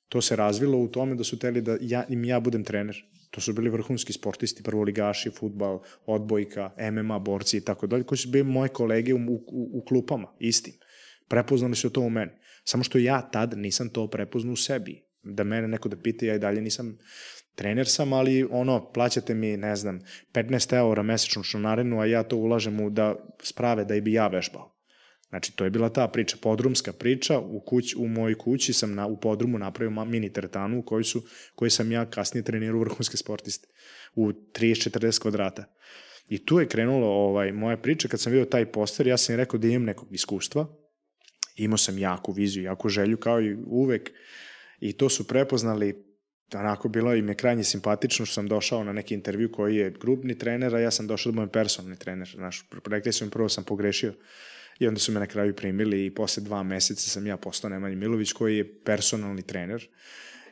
[0.09, 2.97] To se razvilo u tome da su teli da ja, im ja budem trener.
[3.31, 8.31] To su bili vrhunski sportisti, prvoligaši, futbal, odbojka, MMA, borci i tako dalje, koji su
[8.31, 10.75] bili moje kolege u, u, u klupama, istim.
[11.29, 12.33] Prepoznali su to u meni.
[12.65, 15.03] Samo što ja tad nisam to prepoznao u sebi.
[15.23, 16.99] Da mene neko da pita, ja i dalje nisam
[17.55, 20.01] trener sam, ali ono, plaćate mi, ne znam,
[20.33, 24.29] 15 eura mesečnu članarinu, a ja to ulažem u da sprave da i bi ja
[24.29, 24.76] vežbao.
[25.29, 29.07] Znači, to je bila ta priča, podrumska priča, u, kuć, u mojoj kući sam na,
[29.07, 31.23] u podrumu napravio mini teretanu u kojoj, su,
[31.55, 33.69] kojoj sam ja kasnije trenirao vrhunske sportiste
[34.15, 35.65] u 30-40 kvadrata.
[36.29, 39.37] I tu je krenulo ovaj, moja priča, kad sam vidio taj poster, ja sam im
[39.37, 40.67] rekao da imam nekog iskustva,
[41.57, 44.11] imao sam jaku viziju, jaku želju, kao i uvek,
[44.81, 46.07] i to su prepoznali
[46.55, 50.39] onako bilo im je krajnje simpatično što sam došao na neki intervju koji je grupni
[50.39, 52.29] trener, a ja sam došao da budem personalni trener.
[52.35, 54.15] Znaš, rekli su mi prvo sam pogrešio
[54.79, 57.97] I onda su me na kraju primili i posle dva meseca sam ja postao Nemanja
[57.97, 59.89] Milović koji je personalni trener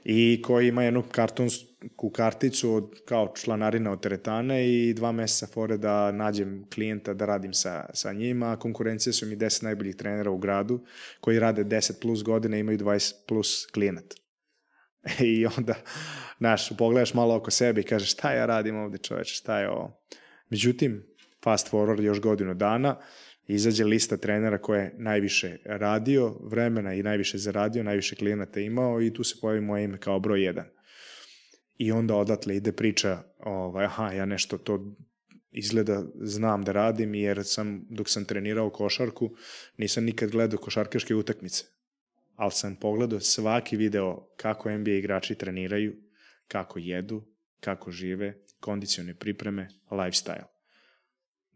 [0.05, 5.77] i koji ima jednu kartonsku karticu od, kao članarina od teretane i dva meseca fore
[5.77, 8.57] da nađem klijenta da radim sa, sa njima.
[8.57, 10.85] Konkurencije su mi 10 najboljih trenera u gradu
[11.21, 14.17] koji rade 10 plus godine imaju 20 plus klijenata.
[15.21, 15.75] I onda,
[16.39, 20.05] znaš, pogledaš malo oko sebe i kažeš šta ja radim ovde čoveče, šta je ovo.
[20.51, 21.07] Međutim,
[21.45, 23.01] fast forward još godinu dana,
[23.47, 29.13] izađe lista trenera koje je najviše radio vremena i najviše zaradio, najviše klijenata imao i
[29.13, 30.63] tu se pojavi moje ime kao broj 1.
[31.79, 34.95] I onda odatle ide priča, ovaj, aha, ja nešto to
[35.51, 39.37] izgleda znam da radim jer sam, dok sam trenirao košarku,
[39.77, 41.65] nisam nikad gledao košarkaške utakmice.
[42.37, 45.97] Ali sam pogledao svaki video kako NBA igrači treniraju,
[46.49, 47.25] kako jedu,
[47.61, 50.54] kako žive, kondicione pripreme, lifestyle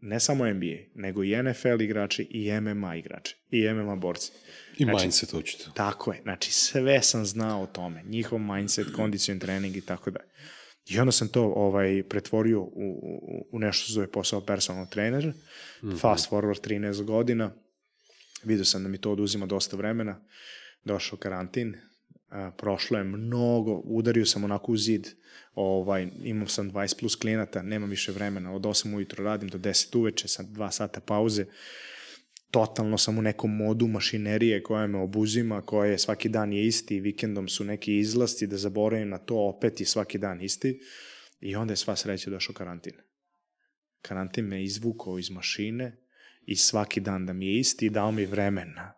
[0.01, 4.31] ne samo NBA, nego i NFL igrači i MMA igrači i MMA borci.
[4.77, 5.71] I znači, mindset očito.
[5.75, 10.29] Tako je, znači sve sam znao o tome, njihov mindset, kondicion trening i tako dalje.
[10.85, 15.25] I onda sam to ovaj pretvorio u, u, u nešto što zove posao personal trener,
[15.25, 15.33] mm
[15.83, 15.99] -hmm.
[15.99, 17.51] fast forward 13 godina,
[18.43, 20.25] vidio sam da mi to oduzima dosta vremena,
[20.83, 21.75] došao karantin,
[22.57, 25.07] prošlo je mnogo, udario sam onako u zid,
[25.53, 29.97] ovaj, imam sam 20 plus klijenata, nemam više vremena, od 8 ujutro radim do 10
[29.97, 31.45] uveče, sa 2 sata pauze,
[32.51, 36.99] totalno sam u nekom modu mašinerije koja me obuzima, koja je svaki dan je isti,
[36.99, 40.79] vikendom su neki izlasti, da zaboravim na to, opet i svaki dan isti,
[41.39, 42.93] i onda je sva sreća došao karantin.
[44.01, 45.97] Karantin me izvukao iz mašine
[46.45, 48.93] i svaki dan da mi je isti dao mi vremena.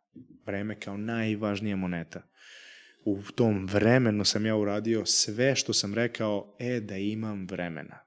[0.45, 2.30] Vreme kao najvažnija moneta
[3.05, 7.99] u tom vremenu sam ja uradio sve što sam rekao, e, da imam vremena.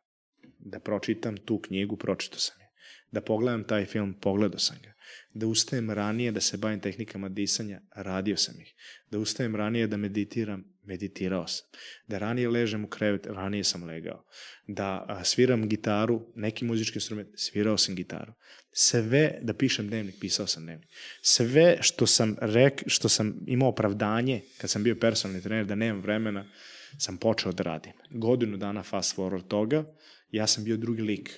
[0.59, 2.71] Da pročitam tu knjigu, pročito sam je.
[3.11, 4.94] Da pogledam taj film, pogledao sam ga.
[5.35, 8.75] Da ustajem ranije da se bavim tehnikama disanja, radio sam ih.
[9.11, 11.67] Da ustajem ranije da meditiram, meditirao sam.
[12.07, 14.25] Da ranije ležem u krevet, ranije sam legao.
[14.67, 18.33] Da sviram gitaru, neki muzički instrument, svirao sam gitaru.
[18.73, 20.89] Sve, da pišem dnevnik, pisao sam dnevnik.
[21.23, 26.03] Sve što sam, rek, što sam imao opravdanje, kad sam bio personalni trener, da nemam
[26.03, 26.51] vremena,
[26.99, 27.93] sam počeo da radim.
[28.11, 29.85] Godinu dana fast forward toga,
[30.31, 31.31] ja sam bio drugi lik.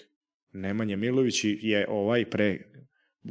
[0.52, 2.58] Nemanja Milović je ovaj pre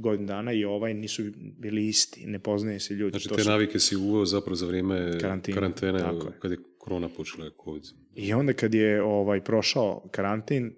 [0.02, 1.24] godin dana i ovaj nisu
[1.60, 3.12] bili isti, ne poznaje se ljudi.
[3.12, 3.50] Znači, te su...
[3.50, 7.84] navike si uveo zapravo za vrijeme karantine, karantene, tako kad je korona počela, COVID.
[8.16, 10.76] I onda kad je ovaj prošao karantin,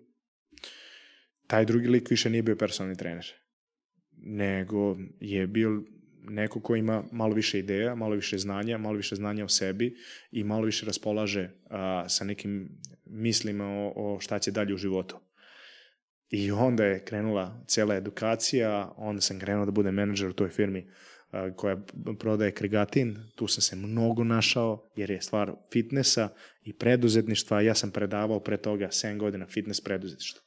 [1.48, 3.26] taj drugi lik više nije bio personalni trener,
[4.18, 5.84] nego je bio
[6.30, 9.96] neko ko ima malo više ideja, malo više znanja, malo više znanja o sebi
[10.32, 12.70] i malo više raspolaže a, sa nekim
[13.06, 15.20] mislima o, o šta će dalje u životu.
[16.30, 20.90] I onda je krenula cela edukacija, onda sam krenuo da budem menadžer u toj firmi
[21.32, 21.78] a, koja
[22.20, 23.18] prodaje kregatin.
[23.36, 26.30] Tu sam se mnogo našao, jer je stvar fitnessa
[26.62, 27.62] i preduzetništva.
[27.62, 30.42] Ja sam predavao pre toga 7 godina fitness preduzetništvo.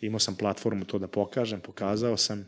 [0.00, 2.46] Imao sam platformu to da pokažem, pokazao sam,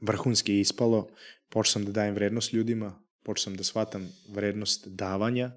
[0.00, 1.08] vrhunski ispalo,
[1.48, 5.50] počeo sam da dajem vrednost ljudima, počeo sam da shvatam vrednost davanja,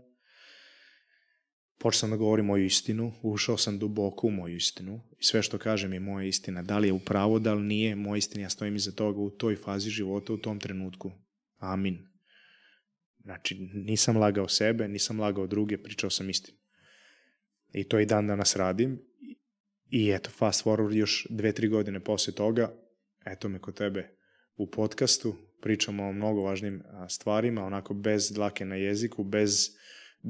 [1.79, 5.57] počeo sam da govorim moju istinu, ušao sam duboko u moju istinu i sve što
[5.57, 6.61] kažem je moja istina.
[6.61, 9.55] Da li je upravo, da li nije, moja istina, ja stojim iza toga u toj
[9.55, 11.11] fazi života, u tom trenutku.
[11.57, 12.07] Amin.
[13.23, 16.57] Znači, nisam lagao sebe, nisam lagao druge, pričao sam istinu.
[17.73, 18.99] I to i dan danas radim.
[19.89, 22.73] I eto, fast forward još dve, tri godine posle toga,
[23.25, 24.17] eto me kod tebe
[24.55, 29.76] u podcastu, pričamo o mnogo važnim stvarima, onako bez dlake na jeziku, bez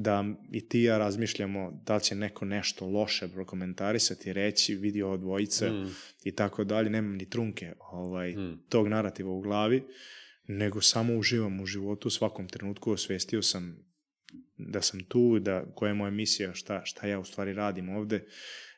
[0.00, 5.70] da i ti ja razmišljamo da će neko nešto loše prokomentarisati, reći, vidi ovo dvojice
[5.70, 5.94] mm.
[6.24, 6.90] i tako dalje.
[6.90, 8.62] Nemam ni trunke ovaj, mm.
[8.68, 9.84] tog narativa u glavi,
[10.46, 13.88] nego samo uživam u životu, u svakom trenutku osvestio sam
[14.56, 18.26] da sam tu, da koja je moja misija, šta, šta ja u stvari radim ovde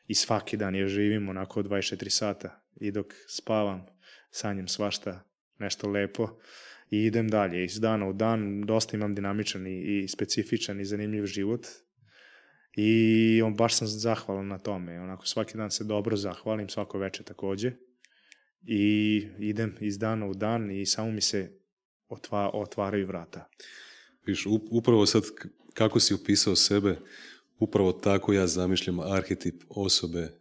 [0.07, 3.85] i svaki dan je živim onako 24 sata i dok spavam
[4.31, 5.23] sanjem svašta
[5.59, 6.39] nešto lepo
[6.91, 7.65] i idem dalje.
[7.65, 11.65] Iz dana u dan dosta imam dinamičan i, i specifičan i zanimljiv život
[12.75, 14.99] i on baš sam zahvalan na tome.
[14.99, 17.71] Onako svaki dan se dobro zahvalim, svako veče takođe
[18.67, 21.59] i idem iz dana u dan i samo mi se
[22.09, 23.49] otva, otvaraju vrata.
[24.25, 25.23] Viš, upravo sad
[25.73, 26.99] kako si upisao sebe,
[27.59, 30.40] upravo tako ja zamišljam arhetip osobe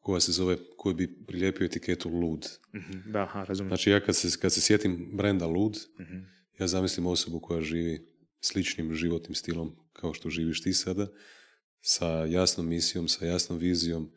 [0.00, 2.48] koja se zove, koju bi prilijepio etiketu lud.
[2.74, 3.68] Mm-hmm, da, aha, razumijem.
[3.68, 6.26] Znači ja kad se, kad se sjetim brenda lud, mm-hmm.
[6.58, 8.06] ja zamislim osobu koja živi
[8.40, 11.06] sličnim životnim stilom kao što živiš ti sada,
[11.80, 14.10] sa jasnom misijom, sa jasnom vizijom,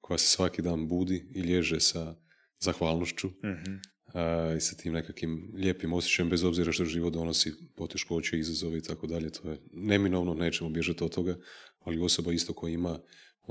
[0.00, 2.16] koja se svaki dan budi i lježe sa
[2.58, 3.80] zahvalnošću mm-hmm.
[4.14, 8.82] a, i sa tim nekakvim lijepim osjećajem, bez obzira što život donosi poteškoće, izazove i
[8.82, 9.30] tako dalje.
[9.30, 11.38] To je neminovno, nećemo bježati od toga,
[11.78, 12.98] ali osoba isto koja ima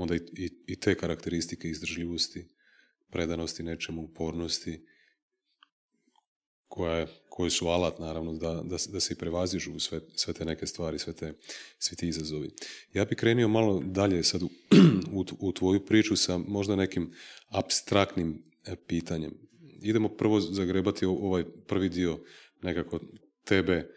[0.02, 2.48] onda i, i, i te karakteristike izdržljivosti,
[3.10, 4.86] predanosti nečemu, upornosti,
[6.68, 10.44] koja je, koji su alat naravno da, da, da se i prevazižu sve, sve te
[10.44, 11.34] neke stvari, sve te,
[11.78, 12.50] svi ti izazovi.
[12.94, 14.50] Ja bi krenio malo dalje sad u,
[15.18, 17.12] u, u tvoju priču sa možda nekim
[17.48, 19.32] abstraktnim e, pitanjem.
[19.82, 22.18] Idemo prvo zagrebati ovaj prvi dio
[22.62, 23.00] nekako
[23.44, 23.88] tebe,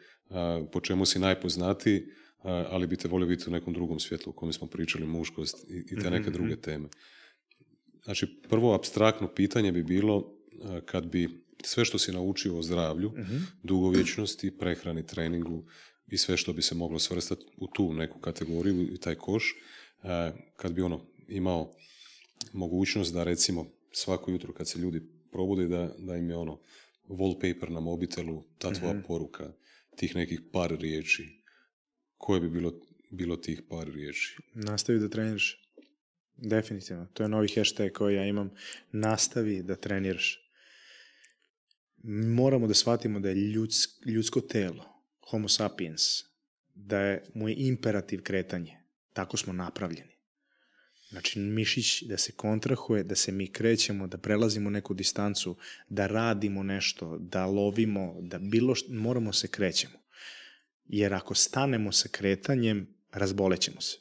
[0.71, 2.05] po čemu si najpoznatiji,
[2.43, 5.77] ali bi te volio vidjeti u nekom drugom svjetlu u kojem smo pričali muškost i,
[5.91, 6.61] i te neke mhm, druge mhm.
[6.61, 6.89] teme.
[8.03, 10.37] Znači, prvo abstraktno pitanje bi bilo
[10.85, 11.29] kad bi
[11.63, 13.27] sve što si naučio o zdravlju, uh
[13.63, 15.63] dugovječnosti, prehrani, treningu
[16.07, 19.55] i sve što bi se moglo svrstati u tu neku kategoriju i taj koš,
[20.55, 21.71] kad bi ono imao
[22.53, 25.01] mogućnost da recimo svako jutro kad se ljudi
[25.31, 26.59] probude da, da im je ono
[27.07, 29.53] wallpaper na mobitelu, ta tvoja poruka,
[29.95, 31.42] tih nekih par riječi,
[32.23, 32.73] koje bi bilo,
[33.11, 34.37] bilo tih par riječi?
[34.53, 35.59] Nastavi da treniraš.
[36.37, 37.07] Definitivno.
[37.13, 38.51] To je novi hashtag koji ja imam.
[38.91, 40.39] Nastavi da treniraš.
[42.35, 44.85] Moramo da shvatimo da je ljudsk, ljudsko telo,
[45.29, 46.01] homo sapiens,
[46.73, 48.77] da je moj imperativ kretanje.
[49.13, 50.13] Tako smo napravljeni.
[51.09, 55.57] Znači, mišić da se kontrahuje, da se mi krećemo, da prelazimo neku distancu,
[55.89, 60.02] da radimo nešto, da lovimo, da bilo što, moramo se krećemo
[60.85, 63.97] jer ako stanemo sa kretanjem, razbolećemo se.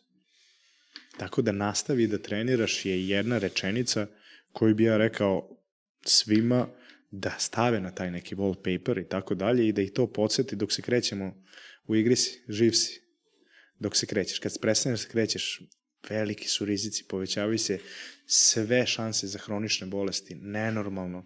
[1.16, 4.06] Tako da nastavi da treniraš je jedna rečenica
[4.52, 5.56] koju bi ja rekao
[6.04, 6.68] svima
[7.10, 10.72] da stave na taj neki wallpaper i tako dalje i da ih to podsjeti dok
[10.72, 11.44] se krećemo
[11.86, 13.00] u igri si, živ si,
[13.78, 14.38] dok se krećeš.
[14.38, 15.62] Kad prestaneš da se krećeš,
[16.08, 17.78] veliki su rizici, povećavaju se
[18.26, 21.24] sve šanse za hronične bolesti, nenormalno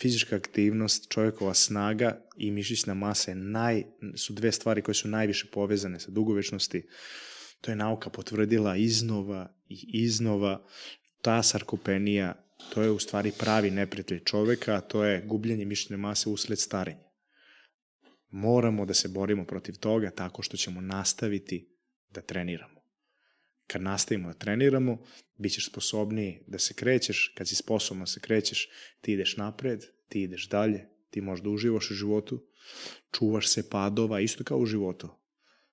[0.00, 3.84] fizička aktivnost, čovjekova snaga i mišićna masa je naj,
[4.16, 6.86] su dve stvari koje su najviše povezane sa dugovečnosti.
[7.60, 10.66] To je nauka potvrdila iznova i iznova.
[11.22, 12.34] Ta sarkopenija,
[12.74, 17.08] to je u stvari pravi neprijatelj čoveka, a to je gubljenje mišićne mase usled starenja.
[18.30, 21.68] Moramo da se borimo protiv toga tako što ćemo nastaviti
[22.10, 22.77] da treniramo.
[23.68, 24.98] Kad nastavimo da treniramo,
[25.36, 28.68] bit ćeš sposobniji da se krećeš, kad si sposoban da se krećeš,
[29.00, 32.46] ti ideš napred, ti ideš dalje, ti možda uživaš u životu,
[33.12, 35.08] čuvaš se padova, isto kao u životu.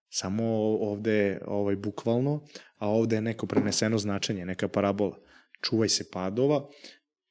[0.10, 0.44] Samo
[0.80, 5.20] ovde ovaj, bukvalno, a ovde je neko preneseno značenje, neka parabola.
[5.62, 6.70] Čuvaj se padova,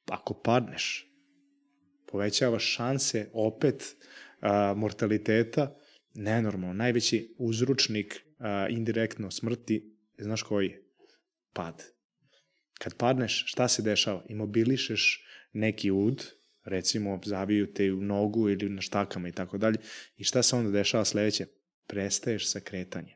[0.09, 1.11] ako padneš,
[2.11, 3.95] povećavaš šanse opet
[4.41, 5.75] a, mortaliteta,
[6.13, 6.73] nenormalno.
[6.73, 10.75] Najveći uzručnik a, indirektno smrti Znaš koji?
[11.53, 11.83] Pad.
[12.79, 14.23] Kad padneš, šta se dešava?
[14.29, 16.25] Imobilišeš neki ud,
[16.63, 19.77] recimo zabiju te u nogu ili na štakama i tako dalje.
[20.17, 21.45] I šta se onda dešava sledeće?
[21.87, 23.15] Prestaješ sa kretanjem.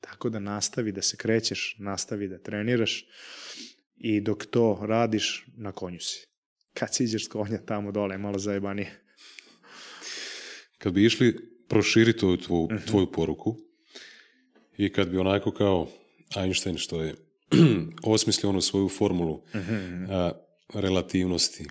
[0.00, 3.04] Tako da nastavi da se krećeš, nastavi da treniraš
[3.96, 6.26] i dok to radiš, na konju si.
[6.74, 9.00] Kad siđeš s konja tamo dole, malo zajebanije.
[10.78, 11.36] Kad bi išli
[11.68, 12.86] proširiti tvoju, -huh.
[12.86, 13.67] tvoju poruku
[14.78, 15.88] i kad bi onako kao
[16.36, 17.14] Einstein što je
[18.02, 20.06] osmislio onu svoju formulu uh -huh.
[20.10, 20.32] a,
[20.74, 21.66] relativnosti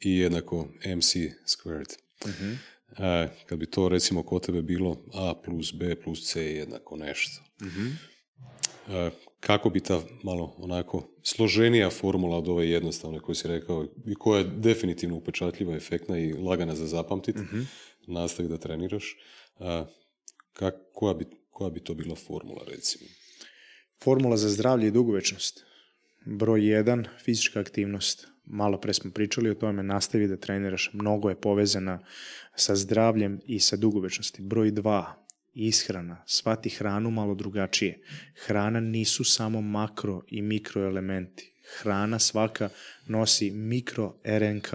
[0.00, 1.14] i jednako mc
[1.46, 1.96] squared.
[2.24, 2.56] Uh -huh.
[2.96, 7.42] a, kad bi to recimo kod tebe bilo a plus b plus c jednako nešto.
[7.60, 7.92] Uh -huh.
[8.88, 14.14] a, kako bi ta malo onako složenija formula od ove jednostavne koju si rekao i
[14.14, 17.38] koja je definitivno upečatljiva, efektna i lagana za zapamtiti,
[18.06, 19.16] nastavi da treniraš,
[19.58, 19.86] a,
[20.52, 21.24] kak, koja, bi,
[21.58, 23.04] koja bi to bila formula recimo?
[24.04, 25.64] Formula za zdravlje i dugovečnost.
[26.24, 28.28] Broj 1, fizička aktivnost.
[28.44, 31.98] Malo pre smo pričali o tome, nastavi da treniraš, mnogo je povezana
[32.56, 34.42] sa zdravljem i sa dugovečnosti.
[34.42, 35.04] Broj 2,
[35.54, 38.02] ishrana, svati hranu malo drugačije.
[38.46, 41.52] Hrana nisu samo makro i mikroelementi.
[41.78, 42.68] Hrana svaka
[43.06, 44.72] nosi mikro RNK,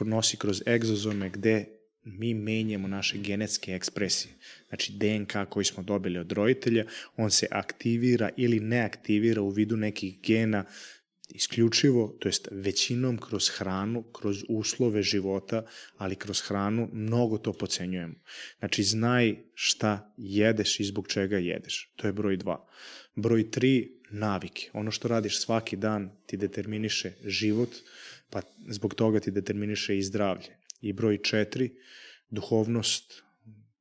[0.00, 4.34] nosi kroz egzozome gde mi menjamo naše genetske ekspresije.
[4.68, 6.84] Znači DNK koji smo dobili od roditelja,
[7.16, 10.64] on se aktivira ili ne aktivira u vidu nekih gena
[11.28, 15.66] isključivo, to jest većinom kroz hranu, kroz uslove života,
[15.96, 18.14] ali kroz hranu mnogo to pocenjujemo.
[18.58, 21.92] Znači, znaj šta jedeš i zbog čega jedeš.
[21.96, 22.66] To je broj dva.
[23.14, 24.70] Broj tri, navike.
[24.72, 27.70] Ono što radiš svaki dan ti determiniše život,
[28.30, 30.56] pa zbog toga ti determiniše i zdravlje.
[30.80, 31.70] I broj četiri,
[32.30, 33.22] duhovnost,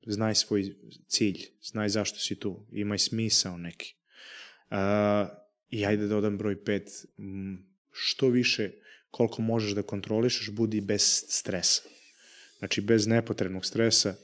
[0.07, 0.75] znaj svoj
[1.07, 3.95] cilj, znaj zašto si tu, imaj smisao neki.
[4.69, 4.77] Uh,
[5.69, 7.05] I ajde da dodam broj 5,
[7.91, 8.71] što više
[9.11, 11.81] koliko možeš da kontrolišeš, budi bez stresa.
[12.59, 14.15] Znači, bez nepotrebnog stresa,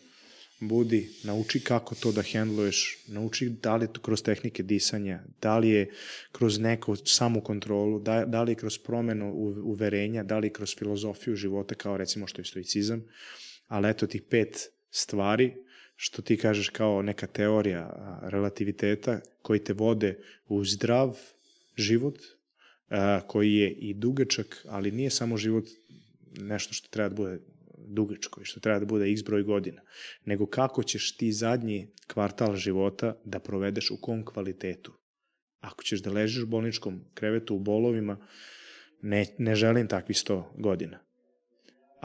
[0.59, 5.57] budi, nauči kako to da hendluješ, nauči da li je to kroz tehnike disanja, da
[5.57, 5.89] li je
[6.31, 10.75] kroz neku samu kontrolu, da, da li je kroz promenu uverenja, da li je kroz
[10.77, 13.03] filozofiju života, kao recimo što je stoicizam,
[13.67, 15.53] ali eto tih pet stvari
[15.95, 21.19] što ti kažeš kao neka teorija relativiteta koji te vode u zdrav
[21.77, 22.17] život,
[23.27, 25.65] koji je i dugačak, ali nije samo život
[26.37, 27.39] nešto što treba da bude
[27.87, 29.81] dugačko i što treba da bude x broj godina,
[30.25, 34.93] nego kako ćeš ti zadnji kvartal života da provedeš u kom kvalitetu.
[35.59, 38.27] Ako ćeš da ležiš u bolničkom krevetu u bolovima,
[39.01, 40.99] ne, ne želim takvi 100 godina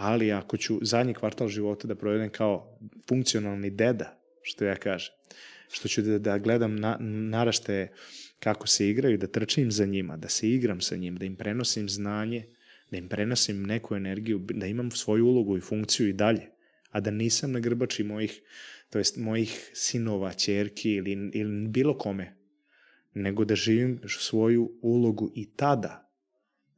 [0.00, 2.78] ali ako ću zadnji kvartal života da provedem kao
[3.08, 5.14] funkcionalni deda, što ja kažem,
[5.70, 7.88] što ću da, da gledam na, narašte
[8.38, 11.88] kako se igraju, da trčim za njima, da se igram sa njim, da im prenosim
[11.88, 12.46] znanje,
[12.90, 16.46] da im prenosim neku energiju, da imam svoju ulogu i funkciju i dalje,
[16.90, 18.40] a da nisam na grbači mojih,
[18.90, 22.36] to jest mojih sinova, čerki ili, ili bilo kome,
[23.14, 26.07] nego da živim svoju ulogu i tada,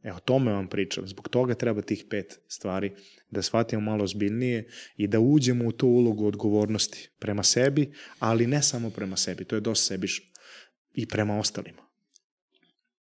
[0.03, 1.07] Evo, o tome vam pričam.
[1.07, 2.93] Zbog toga treba tih pet stvari
[3.31, 8.63] da shvatimo malo zbiljnije i da uđemo u tu ulogu odgovornosti prema sebi, ali ne
[8.63, 9.45] samo prema sebi.
[9.45, 10.27] To je dosta sebično.
[10.95, 11.83] I prema ostalima.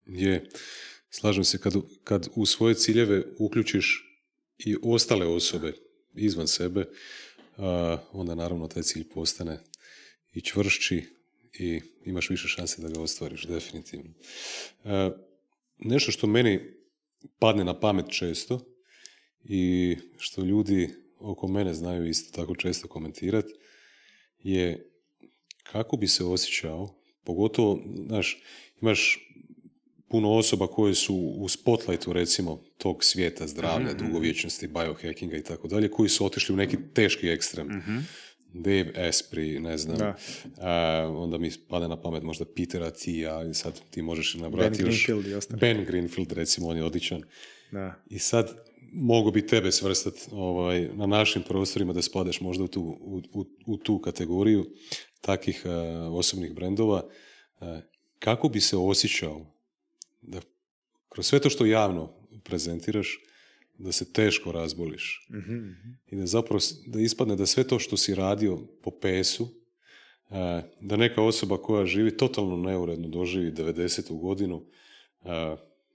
[0.07, 0.49] Je.
[1.11, 1.75] Slažem se, kad,
[2.05, 4.03] kad u svoje ciljeve uključiš
[4.59, 5.73] i ostale osobe
[6.15, 6.85] izvan sebe,
[7.57, 9.59] a, onda naravno taj cilj postane
[10.33, 11.05] i čvršći
[11.53, 14.11] i imaš više šanse da ga ostvariš, definitivno.
[14.85, 15.11] A,
[15.79, 16.61] nešto što meni
[17.39, 18.61] padne na pamet često
[19.45, 23.53] i što ljudi oko mene znaju isto tako često komentirati
[24.39, 24.91] je
[25.63, 28.43] kako bi se osjećao, pogotovo, znaš,
[28.83, 29.19] imaš
[30.09, 34.07] puno osoba koje su u spotlightu recimo tog svijeta zdravlja, mm-hmm.
[34.07, 37.67] dugovječnosti, biohackinga i tako dalje, koji su otišli u neki teški ekstrem.
[37.67, 38.07] Mm-hmm.
[38.63, 40.17] Dave Asprey, ne znam, da.
[40.61, 44.87] a, onda mi pada na pamet možda Peter Attia, i sad ti možeš nabrati Ben
[44.87, 45.61] Greenfield i ostali.
[45.61, 47.23] Ben Greenfield, recimo, on je odličan.
[47.73, 47.95] Da.
[48.11, 48.57] I sad
[48.93, 53.45] mogu bi tebe svrstati ovaj, na našim prostorima da spadaš možda u tu, u, u,
[53.67, 54.67] u tu kategoriju
[55.21, 57.03] takih uh, osobnih brendova.
[57.61, 57.69] Uh,
[58.19, 59.47] kako bi se osjećao
[60.23, 60.41] da
[61.09, 62.13] kroz sve to što javno
[62.45, 63.19] prezentiraš,
[63.79, 65.29] da se teško razboliš.
[65.31, 65.99] Mm-hmm.
[66.11, 69.49] I da zapravo da ispadne da sve to što si radio po pesu,
[70.81, 74.21] da neka osoba koja živi totalno neuredno doživi 90.
[74.21, 74.63] godinu,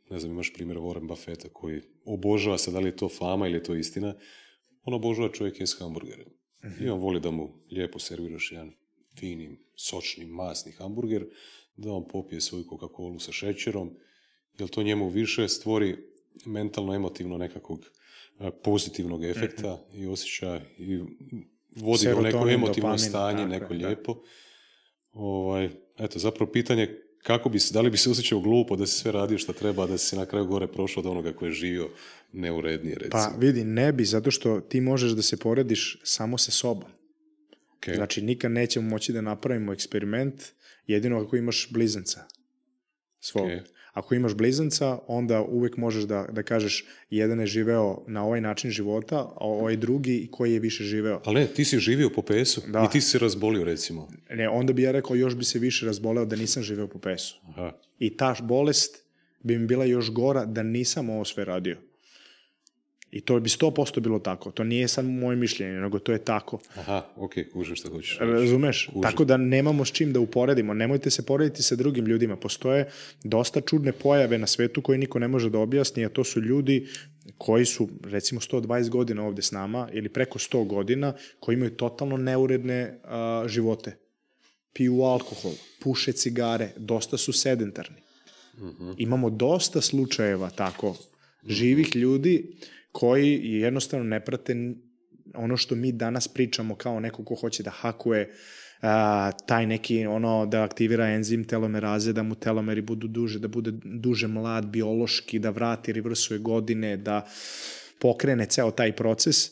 [0.09, 3.57] ne znam, imaš primjer Warren Buffetta koji obožava se, da li je to fama ili
[3.57, 4.15] je to istina,
[4.83, 6.27] on obožava čovjek je s hamburgerem.
[6.63, 6.87] Mm-hmm.
[6.87, 8.71] I on voli da mu lijepo serviraš jedan
[9.19, 11.25] fini, sočni, masni hamburger,
[11.77, 13.95] da on popije svoju Coca-Colu sa šećerom
[14.59, 15.97] jel to njemu više stvori
[16.45, 17.79] mentalno, emotivno nekakvog
[18.39, 20.99] e, pozitivnog efekta i osjećaja i
[21.75, 23.87] vodi do neko emotivno dopamin, stanje, tako je, neko da.
[23.87, 24.21] lijepo.
[25.13, 28.99] Ovaj, eto, zapravo pitanje kako bi se, da li bi se osjećao glupo da si
[28.99, 31.89] sve radio što treba, da si na kraju gore prošao od onoga koji je živio
[32.33, 33.11] neurednije, recimo.
[33.11, 36.89] Pa vidi, ne bi, zato što ti možeš da se porediš samo sa sobom.
[37.77, 37.95] Ok.
[37.95, 40.43] Znači, nikad nećemo moći da napravimo eksperiment
[40.87, 42.23] jedino ako imaš blizanca
[43.19, 43.45] svog.
[43.45, 43.51] Ok.
[43.93, 48.71] Ako imaš blizanca, onda uvek možeš da, da kažeš jedan je živeo na ovaj način
[48.71, 51.21] života, a ovaj drugi koji je više živeo.
[51.25, 52.85] Ali ne, ti si živio po pesu Da.
[52.89, 54.07] i ti si se razbolio, recimo.
[54.29, 57.39] Ne, onda bi ja rekao još bi se više razboleo da nisam živeo po pesu.
[57.49, 57.71] Aha.
[57.99, 59.05] I ta bolest
[59.43, 61.77] bi mi bila još gora da nisam ovo sve radio.
[63.11, 64.51] I to bi 100% bilo tako.
[64.51, 66.59] To nije samo moje mišljenje, nego to je tako.
[66.75, 68.17] Aha, ok, kužim što hoćeš.
[68.19, 68.85] Razumeš?
[68.85, 69.01] Kužim.
[69.01, 70.73] Tako da nemamo s čim da uporedimo.
[70.73, 72.35] Nemojte se porediti sa drugim ljudima.
[72.35, 72.89] Postoje
[73.23, 76.87] dosta čudne pojave na svetu koje niko ne može da objasni, a to su ljudi
[77.37, 82.17] koji su recimo 120 godina ovde s nama ili preko 100 godina koji imaju totalno
[82.17, 83.97] neuredne a, živote.
[84.73, 87.97] Piju alkohol, puše cigare, dosta su sedentarni.
[88.97, 90.95] Imamo dosta slučajeva tako
[91.47, 92.55] živih ljudi
[92.91, 94.55] koji jednostavno ne prate
[95.35, 98.33] ono što mi danas pričamo kao neko ko hoće da hakuje
[98.81, 103.71] a, taj neki ono da aktivira enzim telomeraze, da mu telomeri budu duže, da bude
[103.83, 107.27] duže mlad biološki, da vrati, revrsuje godine, da
[107.99, 109.49] pokrene ceo taj proces.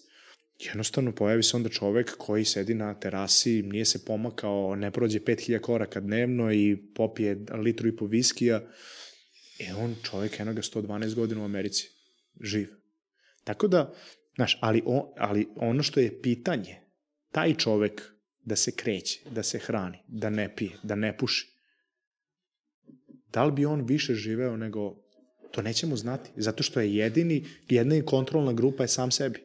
[0.60, 5.60] Jednostavno pojavi se onda čovek koji sedi na terasi, nije se pomakao, ne prođe 5000
[5.60, 8.62] koraka dnevno i popije litru i po viskija.
[9.60, 11.90] E on čovek, eno ga 112 godina u Americi,
[12.42, 12.79] živ.
[13.50, 13.94] Tako da,
[14.36, 16.76] znaš, ali, on, ali ono što je pitanje,
[17.32, 18.02] taj čovek
[18.46, 21.48] da se kreće, da se hrani, da ne pije, da ne puši,
[23.34, 24.96] da li bi on više živeo nego,
[25.52, 29.40] to nećemo znati, zato što je jedini, jedna i kontrolna grupa je sam sebi.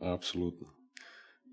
[0.00, 0.66] Apsolutno.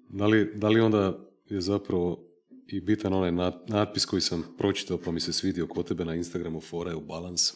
[0.09, 2.29] Da li, da li onda je zapravo
[2.67, 6.15] i bitan onaj nat- natpis koji sam pročitao pa mi se svidio kod tebe na
[6.15, 7.55] Instagramu fora je u balansu.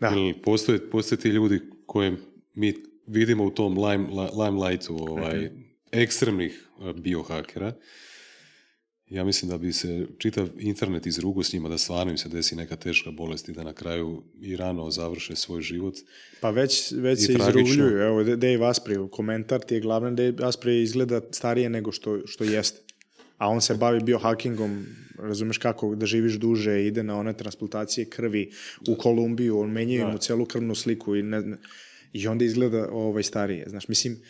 [0.00, 0.08] Da.
[0.08, 2.16] Jer postoje, postoje ti ljudi koje
[2.54, 5.60] mi vidimo u tom lime, li- limelightu ovaj, Mhm.
[5.92, 7.72] ekstremnih eh, biohakera.
[9.06, 12.56] Ja mislim da bi se čitav internet izrugo s njima, da stvarno im se desi
[12.56, 15.94] neka teška bolest i da na kraju i rano završe svoj život.
[16.40, 17.60] Pa već, već se tragično.
[17.62, 17.98] izrugljuju.
[17.98, 22.80] Evo, Dave Asprey, komentar ti je glavno Dave Asprey izgleda starije nego što, što jeste.
[23.38, 24.86] A on se bavi biohackingom,
[25.18, 28.50] razumeš kako, da živiš duže, ide na one transplantacije krvi
[28.88, 30.08] u Kolumbiju, on menjaju Da.
[30.08, 31.56] mu celu krvnu sliku i, ne, ne-
[32.12, 33.64] i onda izgleda ovaj, starije.
[33.68, 34.22] Znaš, mislim,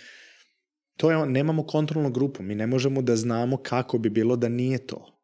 [0.96, 4.86] to je, nemamo kontrolnu grupu, mi ne možemo da znamo kako bi bilo da nije
[4.86, 5.22] to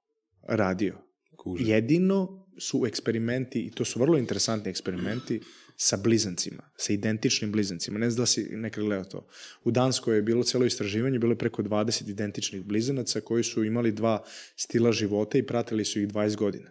[0.49, 0.99] radio.
[1.37, 1.65] Kuže.
[1.65, 5.41] Jedino su eksperimenti, i to su vrlo interesantni eksperimenti,
[5.77, 7.99] sa blizancima, sa identičnim blizancima.
[7.99, 9.27] Ne znam da si nekad gledao to.
[9.65, 13.93] U Danskoj je bilo celo istraživanje, bilo je preko 20 identičnih blizanaca koji su imali
[13.93, 14.23] dva
[14.57, 16.71] stila života i pratili su ih 20 godina.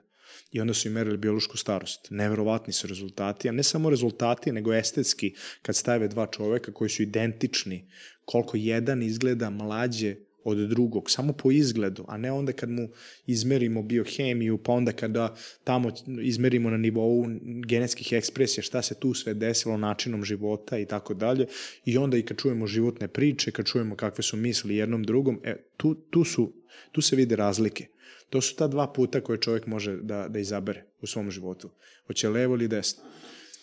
[0.54, 2.08] I onda su im merili biološku starost.
[2.10, 7.04] Neverovatni su rezultati, a ne samo rezultati, nego estetski, kad stave dva čoveka koji su
[7.04, 7.88] identični,
[8.26, 12.90] koliko jedan izgleda mlađe od drugog, samo po izgledu, a ne onda kad mu
[13.28, 15.92] izmerimo biohemiju, pa onda kada tamo
[16.22, 17.26] izmerimo na nivou
[17.66, 21.48] genetskih ekspresija šta se tu sve desilo načinom života i tako dalje.
[21.86, 25.56] I onda i kad čujemo životne priče, kad čujemo kakve su misli jednom drugom, e,
[25.78, 26.54] tu, tu, su,
[26.92, 27.88] tu se vide razlike.
[28.30, 31.70] To su ta dva puta koje čovjek može da, da izabere u svom životu.
[32.08, 33.04] Hoće levo ili desno.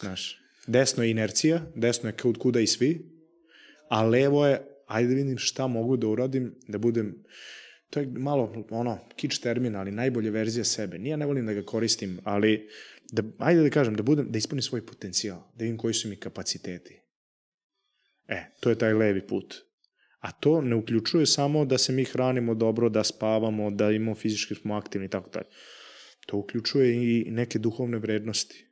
[0.00, 3.10] Znaš, desno je inercija, desno je kud kuda i svi,
[3.88, 7.24] a levo je, ajde da vidim šta mogu da uradim, da budem,
[7.90, 10.98] to je malo, ono, kič termin, ali najbolja verzija sebe.
[10.98, 12.68] Nije ne volim da ga koristim, ali,
[13.12, 16.16] da, ajde da kažem, da budem, da ispunim svoj potencijal, da vidim koji su mi
[16.16, 17.00] kapaciteti.
[18.28, 19.54] E, to je taj levi put.
[20.20, 24.54] A to ne uključuje samo da se mi hranimo dobro, da spavamo, da imamo fizički
[24.54, 25.46] smo aktivni i tako dalje.
[26.26, 28.66] To uključuje i neke duhovne vrednosti.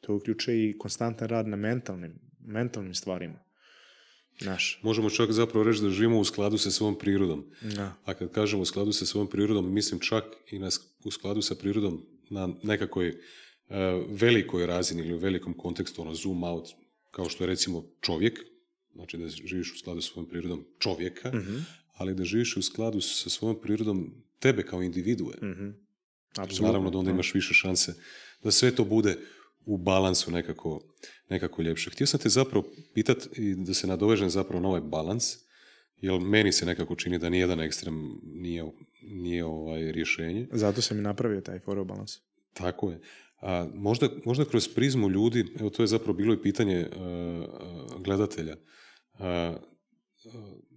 [0.00, 3.38] To uključuje i konstantan rad na mentalnim, mentalnim stvarima.
[4.40, 7.44] Znaš, Možemo čak zapravo reći da živimo u skladu sa svojom prirodom.
[7.60, 7.94] da.
[8.04, 10.68] A kad kažemo u skladu sa svojom prirodom, mislim čak i na,
[11.04, 13.14] u skladu sa prirodom na nekakvoj e,
[14.08, 16.68] velikoj razini ili u velikom kontekstu, ono zoom out,
[17.10, 18.40] kao što je recimo čovjek,
[18.94, 21.56] znači da živiš u skladu sa svojom prirodom čovjeka, Mhm.
[21.94, 25.34] ali da živiš u skladu sa svojom prirodom tebe kao individue.
[25.42, 25.68] Mhm.
[26.36, 26.66] Apsolutno.
[26.66, 27.94] Naravno da onda imaš više šanse
[28.42, 29.16] da sve to bude
[29.66, 30.80] u balansu nekako,
[31.28, 31.90] nekako ljepše.
[31.90, 32.64] Htio sam te zapravo
[32.94, 35.24] pitat i da se nadovežem zapravo na ovaj balans,
[36.00, 38.64] jer meni se nekako čini da nijedan ekstrem nije,
[39.02, 40.48] nije ovaj rješenje.
[40.52, 42.12] Zato sam i napravio taj forobalans.
[42.52, 43.00] Tako je.
[43.40, 48.52] A možda, možda kroz prizmu ljudi, evo to je zapravo bilo i pitanje uh, gledatelja,
[48.52, 48.62] uh,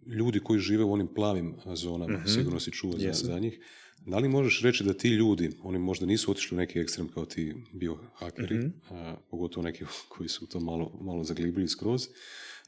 [0.08, 2.28] ljudi koji žive u onim plavim zonama, mm-hmm.
[2.28, 3.60] sigurno si čuo za, za njih,
[4.06, 7.26] da li možeš reći da ti ljudi, oni možda nisu otišli u neki ekstrem kao
[7.26, 8.74] ti biohakeri, mm-hmm.
[8.90, 9.84] a, pogotovo neki
[10.18, 12.08] koji su to malo, malo zaglibili skroz,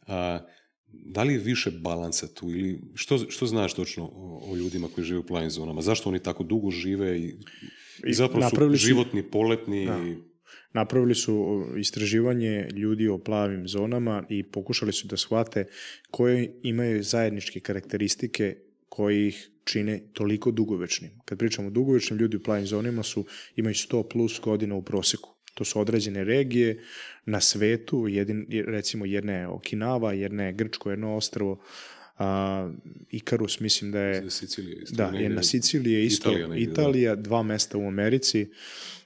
[0.07, 0.39] a,
[0.87, 5.05] da li je više balansa tu ili što, što znaš točno o, o ljudima koji
[5.05, 5.81] žive u plavim zonama?
[5.81, 7.35] Zašto oni tako dugo žive i,
[8.07, 9.85] i zapravo su životni, poletni?
[9.85, 10.07] Da.
[10.07, 10.17] I...
[10.77, 15.65] Napravili su istraživanje ljudi o plavim zonama i pokušali su da shvate
[16.11, 18.55] koje imaju zajedničke karakteristike
[18.89, 21.11] koji ih čine toliko dugovečnim.
[21.25, 23.25] Kad pričamo o dugovečnim, ljudi u plavim zonama su,
[23.55, 25.29] imaju 100 plus godina u proseku.
[25.53, 26.83] To su određene regije
[27.25, 31.59] na svetu, jedin, recimo jedna je Okinawa, jedna je Grčko, jedno ostrvo,
[32.17, 32.71] a,
[33.11, 37.21] Ikarus mislim da je Sicilija isto, da, je na Siciliji isto Italija, negdje, Italija da.
[37.21, 38.47] dva mesta u Americi.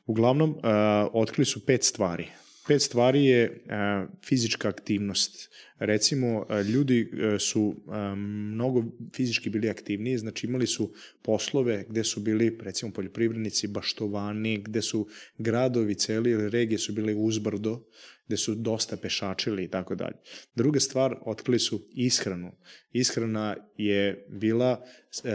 [0.05, 2.28] Uglavnom a, otkrili su pet stvari
[2.68, 5.49] pet stvari je a, fizička aktivnost
[5.82, 7.76] recimo ljudi su
[8.16, 8.84] mnogo
[9.16, 15.07] fizički bili aktivniji, znači imali su poslove gde su bili recimo poljoprivrednici baštovani, gde su
[15.38, 17.88] gradovi celi ili regije su bile uzbrdo,
[18.28, 20.16] gde su dosta pešačili i tako dalje.
[20.55, 22.51] Druga stvar, otkrili su ishranu.
[22.91, 24.84] Ishrana je bila
[25.24, 25.30] e,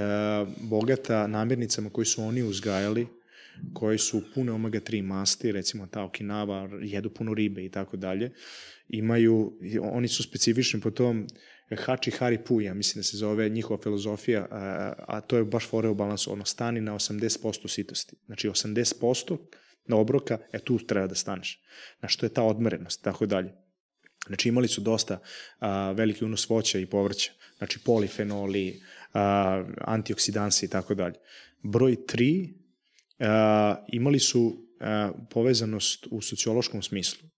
[0.61, 3.07] bogata namirnicama koje su oni uzgajali,
[3.75, 8.33] koji su pune omega-3 masti, recimo ta Okinawa, jedu puno ribe i tako dalje
[8.89, 9.53] imaju,
[9.83, 11.27] oni su specifični po tom
[11.77, 15.89] Hači Hari Puja, mislim da se zove njihova filozofija, a, a to je baš fore
[15.89, 18.17] u balansu, ono stani na 80% sitosti.
[18.27, 19.37] Znači 80%
[19.87, 21.63] na obroka, e tu treba da staneš.
[22.03, 23.53] Na što je ta odmerenost, tako dalje.
[24.27, 25.19] Znači imali su dosta
[25.59, 28.81] a, veliki unos voća i povrća, znači polifenoli,
[29.13, 31.15] a, antioksidansi i tako dalje.
[31.63, 32.66] Broj 3, a,
[33.93, 37.29] imali su a, povezanost u sociološkom smislu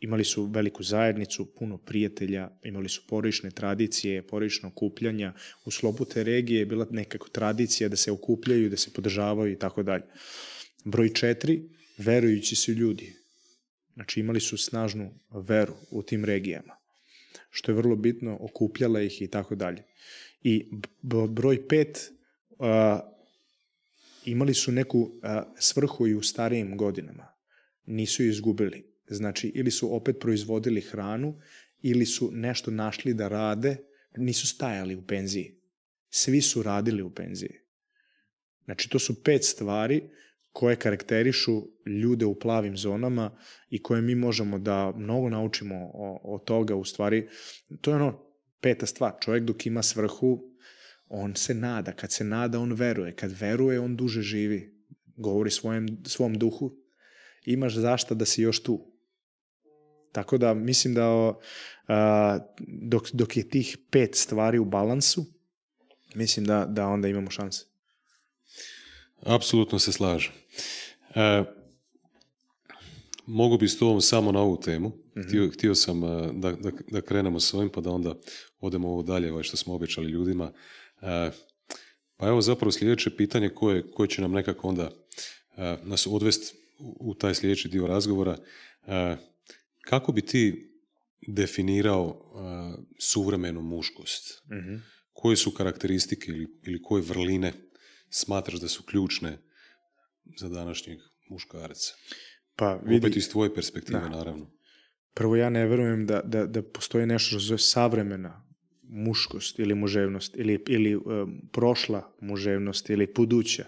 [0.00, 5.34] imali su veliku zajednicu, puno prijatelja, imali su porodične tradicije, porodično okupljanja.
[5.64, 9.58] U slobu te regije je bila nekako tradicija da se okupljaju, da se podržavaju i
[9.58, 10.04] tako dalje.
[10.84, 11.62] Broj četiri,
[11.98, 13.12] verujući su ljudi.
[13.94, 16.76] Znači imali su snažnu veru u tim regijama,
[17.50, 19.82] što je vrlo bitno, okupljala ih i tako dalje.
[20.42, 20.70] I
[21.28, 22.10] broj pet,
[22.58, 23.00] a,
[24.24, 25.10] imali su neku
[25.58, 27.26] svrhu i u starijim godinama.
[27.86, 31.38] Nisu ju izgubili Znači, ili su opet proizvodili hranu,
[31.80, 33.76] ili su nešto našli da rade,
[34.16, 35.60] nisu stajali u penziji.
[36.08, 37.60] Svi su radili u penziji.
[38.64, 40.10] Znači, to su pet stvari
[40.52, 41.62] koje karakterišu
[42.02, 43.38] ljude u plavim zonama
[43.70, 46.74] i koje mi možemo da mnogo naučimo o, o toga.
[46.74, 47.28] U stvari,
[47.80, 48.24] to je ono
[48.60, 49.12] peta stvar.
[49.20, 50.49] Čovjek dok ima svrhu,
[51.10, 51.92] on se nada.
[51.92, 53.16] Kad se nada, on veruje.
[53.16, 54.74] Kad veruje, on duže živi.
[55.16, 56.72] Govori svojem, svom duhu,
[57.44, 58.86] imaš zašta da si još tu.
[60.12, 61.34] Tako da mislim da
[61.88, 62.38] a,
[62.82, 65.26] dok, dok je tih pet stvari u balansu,
[66.14, 67.64] mislim da, da onda imamo šanse.
[69.22, 70.32] Apsolutno se slažem.
[71.14, 71.44] E,
[73.26, 74.88] mogu bi s tobom samo na ovu temu.
[74.88, 75.22] Mm-hmm.
[75.28, 76.00] Htio, htio sam
[76.40, 78.14] da, da, da krenemo s ovim, pa da onda
[78.60, 80.52] odemo ovo dalje, ovaj što smo obećali ljudima.
[81.02, 81.30] E,
[82.16, 84.90] pa evo zapravo sljedeće pitanje koje, koje će nam nekako onda
[85.56, 88.36] e, nas odvesti u, taj sljedeći dio razgovora.
[88.86, 89.16] E,
[89.80, 90.70] kako bi ti
[91.26, 92.26] definirao
[92.98, 94.42] suvremenu muškost?
[94.52, 94.82] Mm-hmm.
[95.12, 97.52] Koje su karakteristike ili, ili koje vrline
[98.10, 99.38] smatraš da su ključne
[100.38, 100.98] za današnjeg
[101.30, 101.94] muškarca?
[102.56, 104.08] Pa, vidi, Opet iz tvoje perspektive, da.
[104.08, 104.50] naravno.
[105.14, 108.49] Prvo, ja ne verujem da, da, da postoji nešto što zove savremena
[108.92, 111.02] muškost ili muževnost ili, ili um,
[111.52, 113.64] prošla muževnost ili buduća.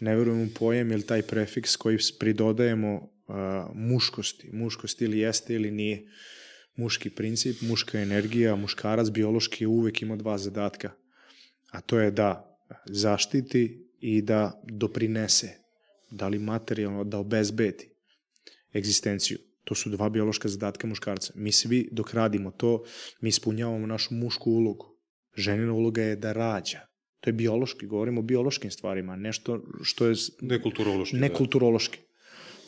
[0.00, 4.50] Ne verujem u pojem ili taj prefiks koji pridodajemo a, muškosti.
[4.52, 6.06] Muškost ili jeste ili nije
[6.76, 10.90] muški princip, muška energija, muškarac biološki uvek ima dva zadatka.
[11.70, 15.48] A to je da zaštiti i da doprinese,
[16.10, 17.90] da li materijalno, da obezbeti
[18.74, 19.38] egzistenciju.
[19.66, 21.32] To su dva biološka zadatka muškarca.
[21.34, 22.84] Mi svi dok radimo to,
[23.20, 24.92] mi ispunjavamo našu mušku ulogu.
[25.36, 26.86] Ženina uloga je da rađa.
[27.20, 30.14] To je biološki, govorimo o biološkim stvarima, nešto što je...
[30.40, 31.16] Nekulturološki.
[31.16, 31.98] Nekulturološki.